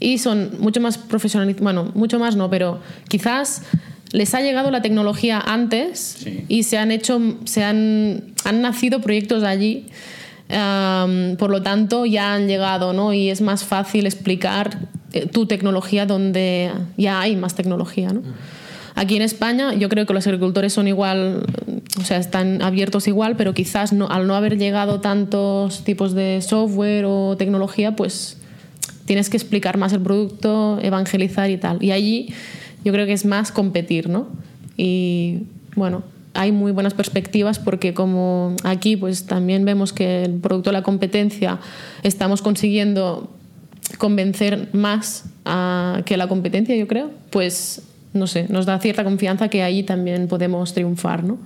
[0.00, 3.62] Y son mucho más profesionalizadas, bueno, mucho más no, pero quizás
[4.12, 6.44] les ha llegado la tecnología antes Sí.
[6.48, 9.86] y se han hecho, se han, han nacido proyectos allí.
[10.48, 13.12] Am, por lo tanto, ya han llegado, ¿no?
[13.12, 14.78] Y es más fácil explicar
[15.12, 18.22] eh, tu tecnología donde ya hay más tecnología, ¿no?
[18.96, 21.44] Aquí en España yo creo que los agricultores son igual,
[22.00, 26.40] o sea, están abiertos igual, pero quizás no, al no haber llegado tantos tipos de
[26.40, 28.38] software o tecnología, pues
[29.04, 31.82] tienes que explicar más el producto, evangelizar y tal.
[31.82, 32.32] Y allí
[32.86, 34.28] yo creo que es más competir, ¿no?
[34.78, 35.40] Y
[35.74, 40.74] bueno, hay muy buenas perspectivas porque como aquí pues también vemos que el producto de
[40.74, 41.58] la competencia
[42.02, 43.30] estamos consiguiendo
[43.98, 45.24] convencer más
[46.06, 47.82] que la competencia, yo creo, pues
[48.16, 51.38] no sé, nos da cierta confianza que ahí también podemos triunfar, ¿no?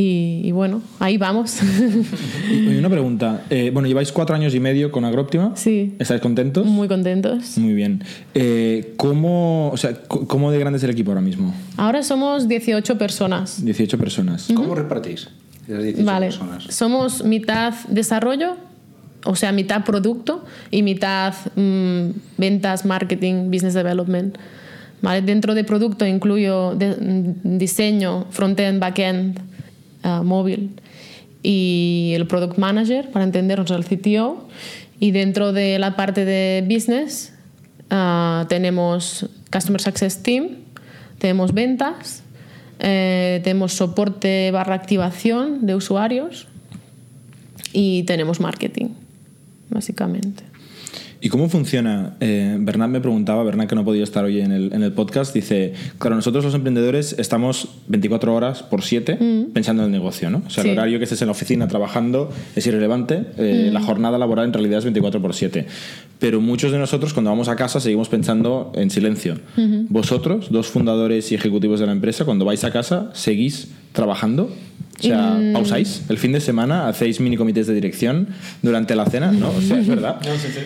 [0.00, 1.58] Y, y bueno, ahí vamos.
[2.50, 3.42] Y una pregunta.
[3.50, 5.52] eh, bueno, lleváis cuatro años y medio con Agróptima.
[5.56, 5.96] Sí.
[5.98, 6.64] ¿Estáis contentos?
[6.66, 7.58] Muy contentos.
[7.58, 8.04] Muy bien.
[8.34, 11.52] Eh, ¿cómo, o sea, ¿Cómo de grande es el equipo ahora mismo?
[11.76, 13.64] Ahora somos 18 personas.
[13.64, 14.48] 18 personas.
[14.54, 15.28] ¿Cómo repartís
[15.66, 16.26] esas 18 Vale.
[16.26, 16.64] personas?
[16.70, 18.56] Somos mitad desarrollo,
[19.24, 24.38] o sea, mitad producto y mitad mm, ventas, marketing, business development.
[25.00, 25.22] ¿Vale?
[25.22, 26.96] Dentro de producto incluyo de-
[27.44, 29.38] diseño, front-end, back-end,
[30.02, 30.70] ah, móvil
[31.42, 34.48] y el product manager, para entendernos, el CTO.
[35.00, 37.32] Y dentro de la parte de business
[37.90, 40.48] ah, tenemos Customer Success Team,
[41.18, 42.24] tenemos ventas,
[42.80, 46.48] eh, tenemos soporte barra activación de usuarios
[47.72, 48.88] y tenemos marketing,
[49.70, 50.42] básicamente.
[51.20, 52.14] ¿Y cómo funciona?
[52.20, 55.34] Eh, Bernat me preguntaba, Bernat que no podido estar hoy en el, en el podcast,
[55.34, 59.18] dice, claro, nosotros los emprendedores estamos 24 horas por 7
[59.52, 60.42] pensando en el negocio, ¿no?
[60.46, 60.66] O sea, Mm.
[60.66, 60.70] Sí.
[60.70, 64.52] el horario que estés en la oficina trabajando es irrelevante, eh, la jornada laboral en
[64.52, 65.66] realidad es 24 por 7.
[66.20, 69.38] Pero muchos de nosotros cuando vamos a casa seguimos pensando en silencio.
[69.88, 74.54] Vosotros, dos fundadores y ejecutivos de la empresa, cuando vais a casa, ¿seguís trabajando?
[74.98, 75.52] O sea, Mm.
[75.52, 76.02] ¿pausáis?
[76.08, 78.26] ¿El fin de semana hacéis mini comités de dirección
[78.62, 79.30] durante la cena?
[79.30, 79.50] ¿No?
[79.50, 80.16] O sea, es verdad.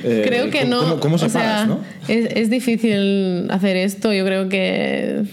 [0.05, 0.81] Eh, creo que ¿cómo- no.
[0.81, 1.81] ¿Cómo, cómo o separas, sea, no?
[2.09, 4.11] es, es difícil hacer esto.
[4.13, 5.25] Yo creo que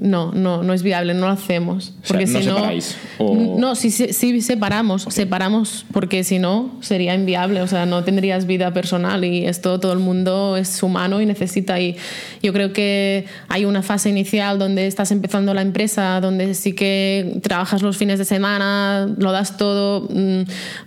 [0.00, 1.86] no, no, no es viable, no lo hacemos.
[1.86, 2.54] sea, Porque no si no.
[2.56, 7.62] separáis, o- No, sí, sí, sí separamos, separamos, porque si no sería inviable.
[7.62, 11.80] O sea, no tendrías vida personal y esto todo el mundo es humano y necesita.
[11.80, 11.96] Y
[12.42, 17.40] yo creo que hay una fase inicial donde estás empezando la empresa, donde sí que
[17.42, 20.42] trabajas los fines de semana, lo das todo, mm,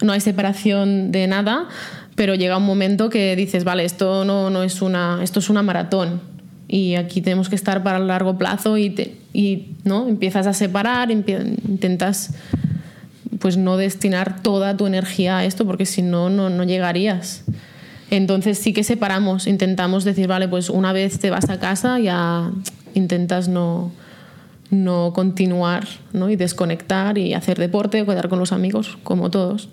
[0.06, 1.68] no hay separación de nada
[2.14, 5.64] pero llega un momento que dices, vale, esto no, no es una, esto es una
[5.64, 6.20] maratón
[6.74, 10.08] y aquí tenemos que estar para el largo plazo y, te- y ¿no?
[10.08, 12.34] empiezas a separar, intentas
[13.40, 17.44] pues no destinar toda tu energía a esto porque si no, no, llegarías.
[18.10, 22.52] Entonces sí que separamos, intentamos decir, vale, pues una vez te vas a casa ya
[22.94, 23.92] intentas no,
[24.70, 26.30] no continuar ¿no?
[26.30, 29.68] y desconectar y hacer deporte quedar con los amigos, como todos.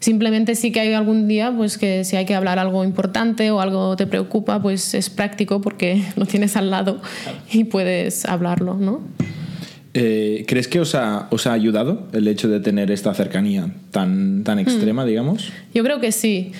[0.00, 3.60] Simplemente sí que hay algún día pues que si hay que hablar algo importante o
[3.60, 7.00] algo te preocupa, pues es práctico porque lo tienes al lado
[7.52, 9.00] y puedes hablarlo, ¿no?
[9.92, 14.44] Eh, ¿Crees que os ha, os ha ayudado el hecho de tener esta cercanía tan,
[14.44, 15.52] tan extrema, digamos?
[15.74, 16.52] Yo creo que sí,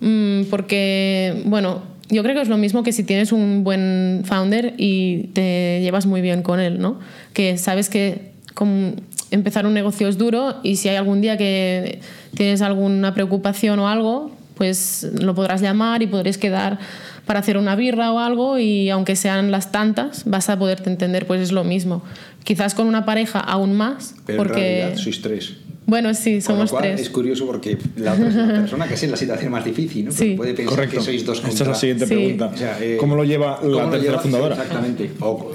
[0.00, 4.74] Mm, porque, bueno, yo creo que es lo mismo que si tienes un buen founder
[4.76, 7.00] y te llevas muy bien con él, ¿no?
[7.32, 8.92] Que sabes que como
[9.34, 12.00] empezar un negocio es duro y si hay algún día que
[12.36, 16.78] tienes alguna preocupación o algo, pues lo podrás llamar y podréis quedar
[17.26, 21.26] para hacer una birra o algo y aunque sean las tantas, vas a poderte entender,
[21.26, 22.02] pues es lo mismo.
[22.44, 24.52] Quizás con una pareja aún más, Pero porque...
[24.60, 25.54] en realidad sois tres.
[25.86, 27.00] Bueno, sí, Con lo somos cual tres.
[27.02, 30.06] Es curioso porque la otra es una persona que es en la situación más difícil,
[30.06, 30.12] ¿no?
[30.12, 30.34] Sí.
[30.34, 31.64] Porque puede pensar que sois dos Esta contra...
[31.64, 32.14] es la siguiente Sí.
[32.14, 32.50] pregunta.
[32.54, 34.54] O sea, eh, ¿Cómo lo lleva ¿cómo la lo tercera fundadora?
[34.56, 35.10] Exactamente.
[35.20, 35.50] O-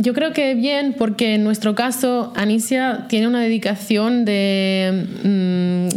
[0.00, 5.88] Yo creo que bien, porque en nuestro caso Anicia tiene una dedicación de, mm,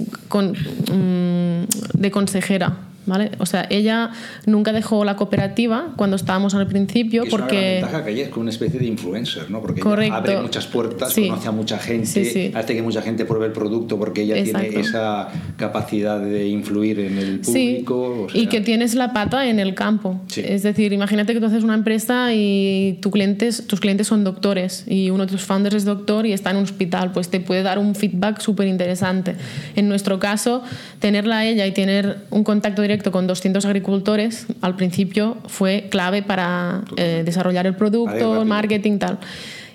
[0.94, 2.89] mm, de consejera.
[3.06, 3.32] ¿Vale?
[3.40, 4.12] O sea, ella
[4.46, 8.42] nunca dejó la cooperativa cuando estábamos al principio es porque ventaja que ella es como
[8.42, 9.62] una especie de influencer, ¿no?
[9.62, 11.28] Porque ella abre muchas puertas, Sí.
[11.28, 12.52] conoce a mucha gente, Sí, sí.
[12.54, 14.68] hace que mucha gente pruebe el producto porque ella Exacto.
[14.68, 18.26] tiene esa capacidad de influir en el público.
[18.26, 20.20] o y sea, que tienes la pata en el campo.
[20.38, 24.84] Es decir, imagínate que tú haces una empresa y tu clientes, tus clientes son doctores
[24.88, 27.64] y uno de tus founders es doctor y está en un hospital, pues te puede
[27.64, 29.36] dar un feedback súper interesante.
[29.76, 30.62] En nuestro caso,
[31.00, 36.24] tenerla a ella y tener un contacto directo con 200 agricultores al principio fue clave
[36.24, 39.20] para eh, desarrollar el producto, el marketing, tal.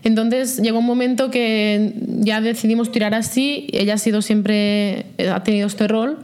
[0.03, 3.69] Entonces llegó un momento que ya decidimos tirar así.
[3.73, 6.19] Ella ha sido siempre, eh, ha tenido este rol.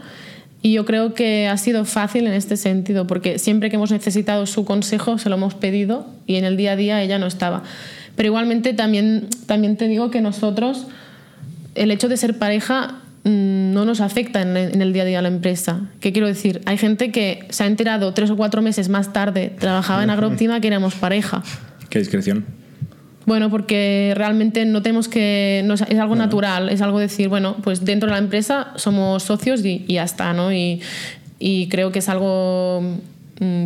[0.63, 4.45] Y yo creo que ha sido fácil en este sentido, porque siempre que hemos necesitado
[4.47, 7.63] su consejo se lo hemos pedido y en el día a día ella no estaba.
[8.17, 10.89] Pero igualmente también, también te digo que nosotros,
[11.77, 15.23] el hecho de ser pareja mm, no nos afecta en, en el día a día
[15.23, 15.89] la empresa.
[16.01, 16.61] ¿Qué quiero decir?
[16.67, 20.61] Hay gente que se ha enterado tres o cuatro meses más tarde, trabajaba en Agrooptima,
[20.61, 21.43] que éramos pareja.
[21.89, 22.45] Qué discreción.
[23.25, 25.63] Bueno, porque realmente no tenemos que.
[25.65, 29.65] no es, algo natural, es algo decir, bueno, pues dentro de la empresa somos socios
[29.65, 30.53] y, y ya está, ¿no?
[30.53, 30.83] Y,
[31.39, 32.83] y creo que es algo
[33.41, 33.65] mm,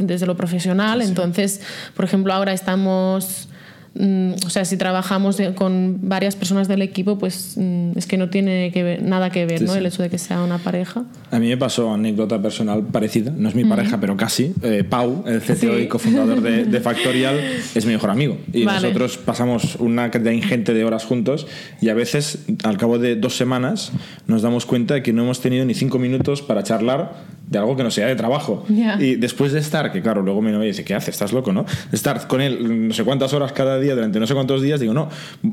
[0.00, 1.00] desde lo profesional.
[1.00, 1.62] Entonces,
[1.96, 3.48] por ejemplo, ahora estamos
[3.96, 8.72] o sea, si trabajamos con varias personas del equipo, pues mm, es que no tiene
[8.72, 9.72] que ver, nada que ver, Sí, ¿no?
[9.72, 9.78] sí.
[9.78, 11.04] El hecho de que sea una pareja.
[11.30, 14.52] A mí me pasó anécdota personal parecida, no es mi pareja, pero casi.
[14.62, 15.82] Eh, Pau, el CTO Sí.
[15.82, 17.38] y cofundador de, de Factorial,
[17.74, 18.38] es mi mejor amigo.
[18.52, 18.80] Y Vale.
[18.80, 21.46] nosotros pasamos una cantidad ingente de horas juntos
[21.80, 23.92] y a veces, al cabo de dos semanas,
[24.26, 27.12] nos damos cuenta de que no hemos tenido ni cinco minutos para charlar
[27.54, 28.64] de algo que no sea de trabajo.
[28.98, 31.10] Y después de estar, que claro, luego mi novia dice, ¿qué haces?
[31.14, 31.62] ¿Estás loco, no?
[31.62, 34.80] De estar con él no sé cuántas horas cada día durante no sé cuántos días,
[34.80, 35.08] digo, no,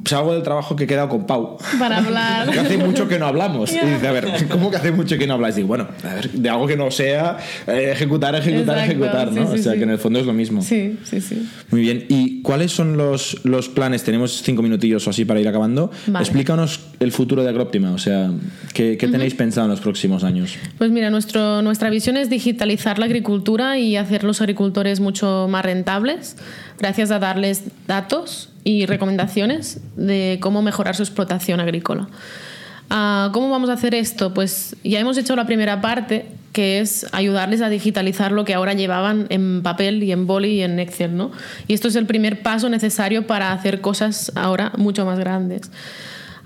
[0.06, 1.58] salgo del trabajo que he quedado con Pau.
[1.80, 2.50] Para hablar.
[2.52, 3.72] Que hace mucho que no hablamos.
[3.72, 5.56] Y dice, a ver, ¿cómo que hace mucho que no habláis?
[5.56, 7.38] Digo, bueno, a ver, de algo que no sea
[7.68, 9.48] eh, ejecutar, ejecutar, Exacto, ejecutar, ¿no?
[9.48, 9.78] sí, sí, o sea, sí.
[9.78, 10.62] que en el fondo es lo mismo.
[10.62, 11.48] Sí, sí, sí.
[11.70, 12.06] Muy bien.
[12.10, 14.04] ¿Y cuáles son los, los planes?
[14.04, 15.92] Tenemos cinco minutillos o así para ir acabando.
[16.08, 16.24] Vale.
[16.24, 17.92] Explícanos el futuro de Agroptima.
[17.92, 18.32] O sea,
[18.74, 20.56] ¿qué, qué tenéis pensado en los próximos años?
[20.78, 25.66] Pues mira, nuestro, nuestra visión es digitalizar la agricultura y hacer los agricultores mucho más
[25.66, 26.38] rentables
[26.78, 32.08] gracias a darles datos y recomendaciones de cómo mejorar su explotación agrícola.
[32.90, 34.34] Ah, ¿Cómo vamos a hacer esto?
[34.34, 38.74] Pues ya hemos hecho la primera parte, que es ayudarles a digitalizar lo que ahora
[38.74, 41.32] llevaban en papel y en boli y en Excel, ¿no?
[41.68, 45.72] Y esto es el primer paso necesario para hacer cosas ahora mucho más grandes.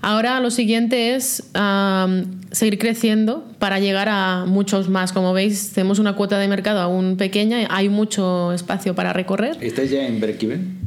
[0.06, 5.12] Ahora lo siguiente es am, seguir creciendo para llegar a muchos más.
[5.12, 9.56] Como veis, tenemos una cuota de mercado aún pequeña, hay mucho espacio para recorrer.
[9.60, 10.78] ¿Estáis ya en break-even?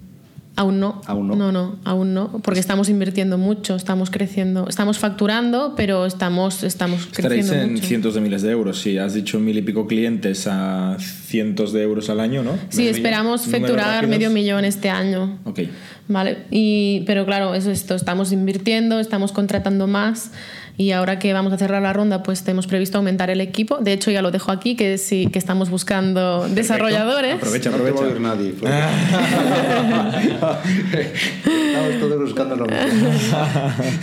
[0.60, 1.01] Aún no.
[1.05, 1.36] Aún no.
[1.38, 7.05] No, no, aún no, porque estamos invirtiendo mucho, estamos creciendo, estamos facturando, pero estamos, estamos
[7.05, 7.86] Estaréis creciendo en mucho.
[7.88, 8.82] cientos de miles de euros.
[8.82, 12.57] Si has dicho mil y pico clientes a cientos de euros al año, ¿no?
[12.68, 13.62] Sí, Medio esperamos millón.
[13.62, 15.39] Facturar medio millón este año.
[15.45, 15.62] Ok.
[16.10, 20.32] Vale, y, pero claro, eso es esto, estamos invirtiendo, estamos contratando más
[20.80, 23.80] y ahora que vamos a cerrar la ronda, pues tenemos previsto aumentar el equipo.
[23.80, 27.36] De hecho, ya lo dejo aquí, que sí, que estamos buscando desarrolladores.
[27.36, 28.13] Aprovecha, No te va a aprovecha.
[28.15, 28.53] oír nadie.
[30.69, 33.09] Estamos todos buscando lo mismo.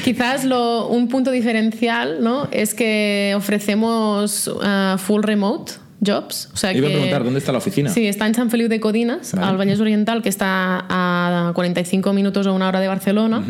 [0.04, 2.48] Quizás lo, un punto diferencial ¿no?
[2.50, 5.72] es que ofrecemos ah, full remote
[6.04, 6.50] jobs.
[6.52, 7.88] O sea Iba a que- preguntar, ¿dónde está la oficina?
[7.90, 9.72] Sí, está en San Feliu de Codinas, Vale.
[9.72, 13.42] al Oriental, que está a 45 minutos o una hora de Barcelona.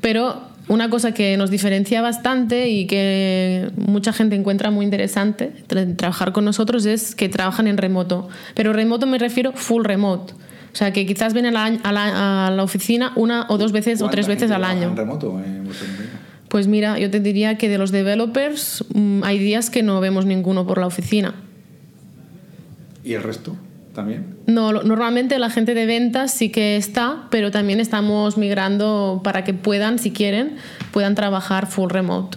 [0.00, 5.94] Pero una cosa que nos diferencia bastante y que mucha gente encuentra muy interesante tra-
[5.96, 8.28] trabajar con nosotros es que trabajan en remoto.
[8.54, 10.32] Pero remoto me refiero full remote.
[10.72, 13.72] O sea, que quizás vienen a la, a la- a la oficina una o dos
[13.72, 14.88] veces o tres ¿Cuánta veces al año.
[14.88, 16.10] En remoto, en vuestra empresa?
[16.48, 20.24] Pues mira, yo te diría que de los developers mm, hay días que no vemos
[20.24, 21.34] ninguno por la oficina.
[23.04, 23.56] ¿Y el resto
[23.94, 24.36] también?
[24.46, 29.44] No, lo- normalmente la gente de ventas sí que está, pero también estamos migrando para
[29.44, 30.56] que puedan, si quieren,
[30.92, 32.36] puedan trabajar full remote.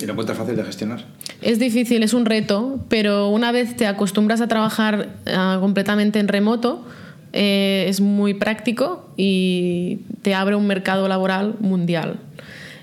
[0.00, 1.04] ¿Y la encuentras fácil de gestionar?
[1.40, 6.28] Es difícil, es un reto, pero una vez te acostumbras a trabajar ah, completamente en
[6.28, 6.84] remoto,
[7.32, 12.18] eh, es muy práctico y te abre un mercado laboral mundial.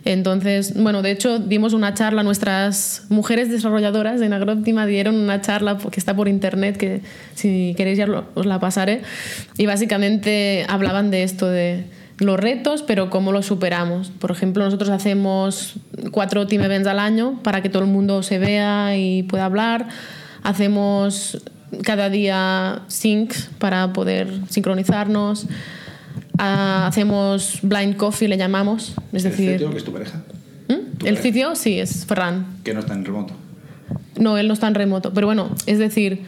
[0.04, 5.78] Entonces, bueno, de hecho dimos una charla, nuestras mujeres desarrolladoras en Agroptima dieron una charla
[5.78, 7.02] que está por internet, que
[7.36, 9.04] si queréis ya os la pasaré,
[9.58, 11.86] y básicamente hablaban de esto, de
[12.18, 14.12] los retos, pero cómo los superamos.
[14.12, 15.76] Por ejemplo, nosotros hacemos
[16.12, 19.88] cuatro team events al año para que todo el mundo se vea y pueda hablar.
[20.44, 21.42] Hacemos
[21.84, 25.48] cada día syncs para poder sincronizarnos.
[26.44, 28.96] Ah, hacemos blind coffee, le llamamos.
[29.14, 30.24] Es ¿El decir, sitio que es tu pareja?
[30.68, 30.74] ¿Mm?
[30.74, 31.22] tu el pareja?
[31.22, 32.58] sitio sí es Ferran.
[32.64, 33.36] Que no está en remoto.
[34.18, 35.14] No, él no está en remoto.
[35.14, 36.24] Pero bueno, es decir,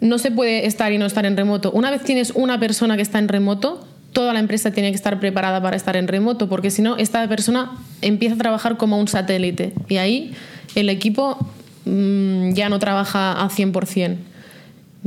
[0.00, 1.70] no se puede estar y no estar en remoto.
[1.70, 5.20] Una vez tienes una persona que está en remoto, toda la empresa tiene que estar
[5.20, 7.72] preparada para estar en remoto, porque si no, esta persona
[8.02, 9.74] empieza a trabajar como un satélite.
[9.88, 10.32] Y ahí
[10.74, 11.38] el equipo
[11.84, 14.16] mm, ya no trabaja al 100%.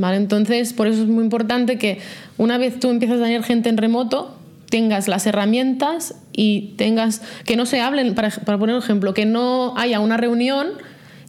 [0.08, 2.00] Entonces, por eso es muy importante que
[2.38, 4.36] una vez tú empiezas a tener gente en remoto,
[4.70, 9.26] tengas las herramientas y tengas que no se hablen, para, para poner un ejemplo, que
[9.26, 10.68] no haya una reunión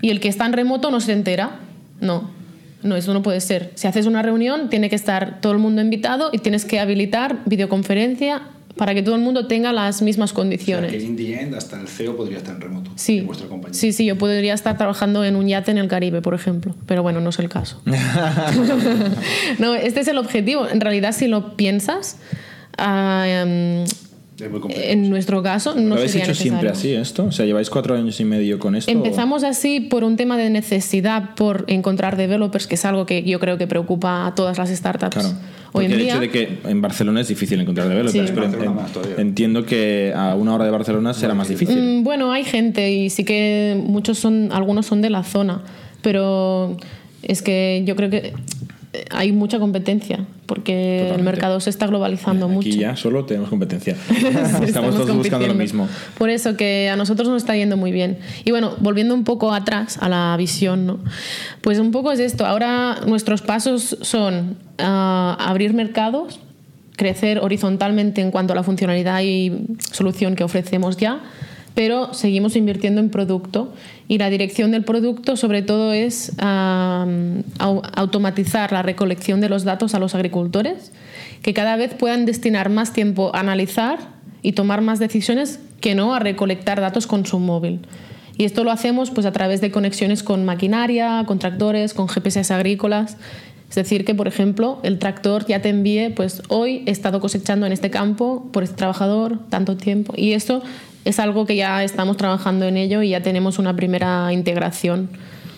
[0.00, 1.58] y el que está en remoto no se entera.
[2.00, 2.30] No,
[2.82, 3.72] no, eso no puede ser.
[3.74, 7.38] Si haces una reunión, tiene que estar todo el mundo invitado y tienes que habilitar
[7.44, 8.42] videoconferencia
[8.80, 10.90] para que todo el mundo tenga las mismas O sea, condiciones.
[10.90, 13.18] que in the end hasta el CEO podría estar en remoto Sí.
[13.18, 13.78] en vuestra compañía.
[13.78, 17.02] sí, sí, yo podría estar trabajando en un yate en el Caribe, por ejemplo, pero
[17.02, 17.80] bueno, no es el caso.
[19.58, 20.66] no, este es el objetivo.
[20.68, 22.16] En realidad, si lo piensas,
[22.78, 24.82] Es muy complejo.
[24.90, 26.98] en nuestro caso no ¿Lo habéis sería hecho siempre necesario.
[27.00, 27.24] así esto?
[27.26, 28.90] O sea, ¿lleváis cuatro años y medio con esto?
[28.90, 33.22] o- Empezamos así por un tema de necesidad, por encontrar developers, que es algo que
[33.22, 35.28] yo creo que preocupa a todas las startups Claro.
[35.72, 36.12] Hoy Porque en el día.
[36.12, 38.34] hecho de que en Barcelona es difícil encontrar developers, Sí.
[38.34, 38.46] pero
[39.16, 41.76] En entiendo que a una hora de Barcelona será más difícil.
[42.00, 45.62] Mm, Bueno, hay gente y sí que muchos son, algunos son de la zona,
[46.02, 46.76] pero
[47.22, 48.32] es que yo creo que
[49.10, 51.30] hay mucha competencia porque el Totalmente.
[51.32, 52.68] mercado se está globalizando Aquí mucho.
[52.70, 53.96] ya solo tenemos competencia.
[54.10, 55.88] Sí, Estamos todos buscando lo mismo.
[56.18, 58.18] Por eso que a nosotros nos está yendo muy bien.
[58.44, 60.98] Y bueno, volviendo un poco atrás a la visión, ¿no?
[61.60, 62.46] Pues un poco es esto.
[62.46, 66.40] Ahora nuestros pasos son ah, abrir mercados,
[66.96, 71.20] crecer horizontalmente en cuanto a la funcionalidad y solución que ofrecemos ya,
[71.74, 73.72] pero seguimos invirtiendo en producto
[74.08, 79.94] y la dirección del producto sobre todo es au- automatizar la recolección de los datos
[79.94, 80.92] a los agricultores,
[81.42, 83.98] que cada vez puedan destinar más tiempo a analizar
[84.42, 87.80] y tomar más decisiones que no a recolectar datos con su móvil.
[88.36, 92.52] Y esto lo hacemos pues, a través de conexiones con maquinaria, con tractores, con GPS
[92.54, 93.16] agrícolas.
[93.68, 97.66] Es decir, que, por ejemplo, el tractor ya te envíe, pues hoy he estado cosechando
[97.66, 100.14] en este campo por este trabajador tanto tiempo.
[100.16, 100.62] Y esto
[101.04, 105.08] es algo que ya estamos trabajando en ello y ya tenemos una primera integración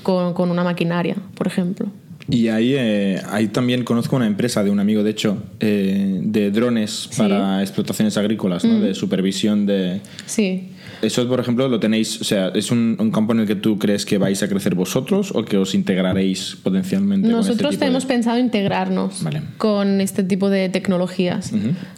[0.03, 1.89] con, con una maquinaria, por ejemplo.
[2.29, 6.51] Y ahí, eh, ahí también conozco una empresa de un amigo, de hecho, eh, de
[6.53, 7.21] drones Sí.
[7.23, 7.29] Mm.
[7.29, 8.81] para explotaciones agrícolas, ¿no?
[8.81, 10.01] de supervisión de...
[10.27, 10.69] Sí,
[11.03, 13.79] Eso, por ejemplo, lo tenéis, o sea, ¿es un, un campo en el que tú
[13.79, 17.85] crees que vais a crecer vosotros o que os integraréis potencialmente con este Nosotros tipo
[17.85, 19.43] de- pensado integrarnos Vale.
[19.59, 21.53] con este tipo de tecnologías.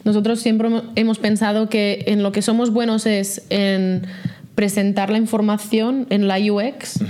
[0.05, 4.07] Nosotros siempre hemo- hemos pensado que en lo que somos buenos es en
[4.55, 7.01] presentar la información en la UX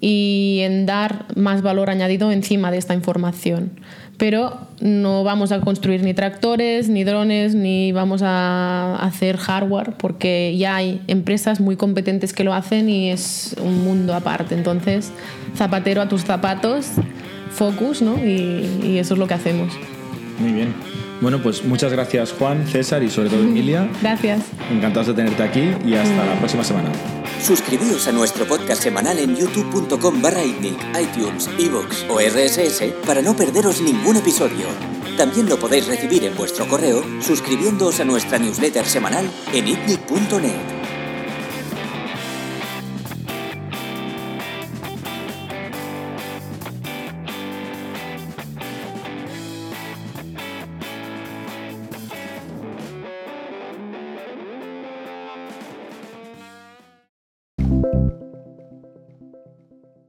[0.00, 3.72] y en dar más valor añadido encima de esta información.
[4.20, 10.54] Pero no vamos a construir ni tractores, ni drones, ni vamos a hacer hardware, porque
[10.58, 14.54] ya hay empresas muy competentes que lo hacen y es un mundo aparte.
[14.54, 15.10] Entonces,
[15.56, 16.88] zapatero a tus zapatos,
[17.50, 18.18] focus, ¿no?
[18.22, 19.72] Y, eso es lo que hacemos.
[20.38, 20.74] Muy bien.
[21.20, 23.88] Bueno, pues muchas gracias Juan, César y sobre todo Emilia.
[24.02, 24.40] Gracias.
[24.70, 26.90] Encantados de tenerte aquí y hasta la próxima semana.
[27.42, 33.36] Suscribíos a nuestro podcast semanal en youtube.com barra itnic, iTunes, iVoox o RSS para no
[33.36, 34.66] perderos ningún episodio.
[35.16, 40.79] También lo podéis recibir en vuestro correo suscribiéndoos a nuestra newsletter semanal en itnic.net.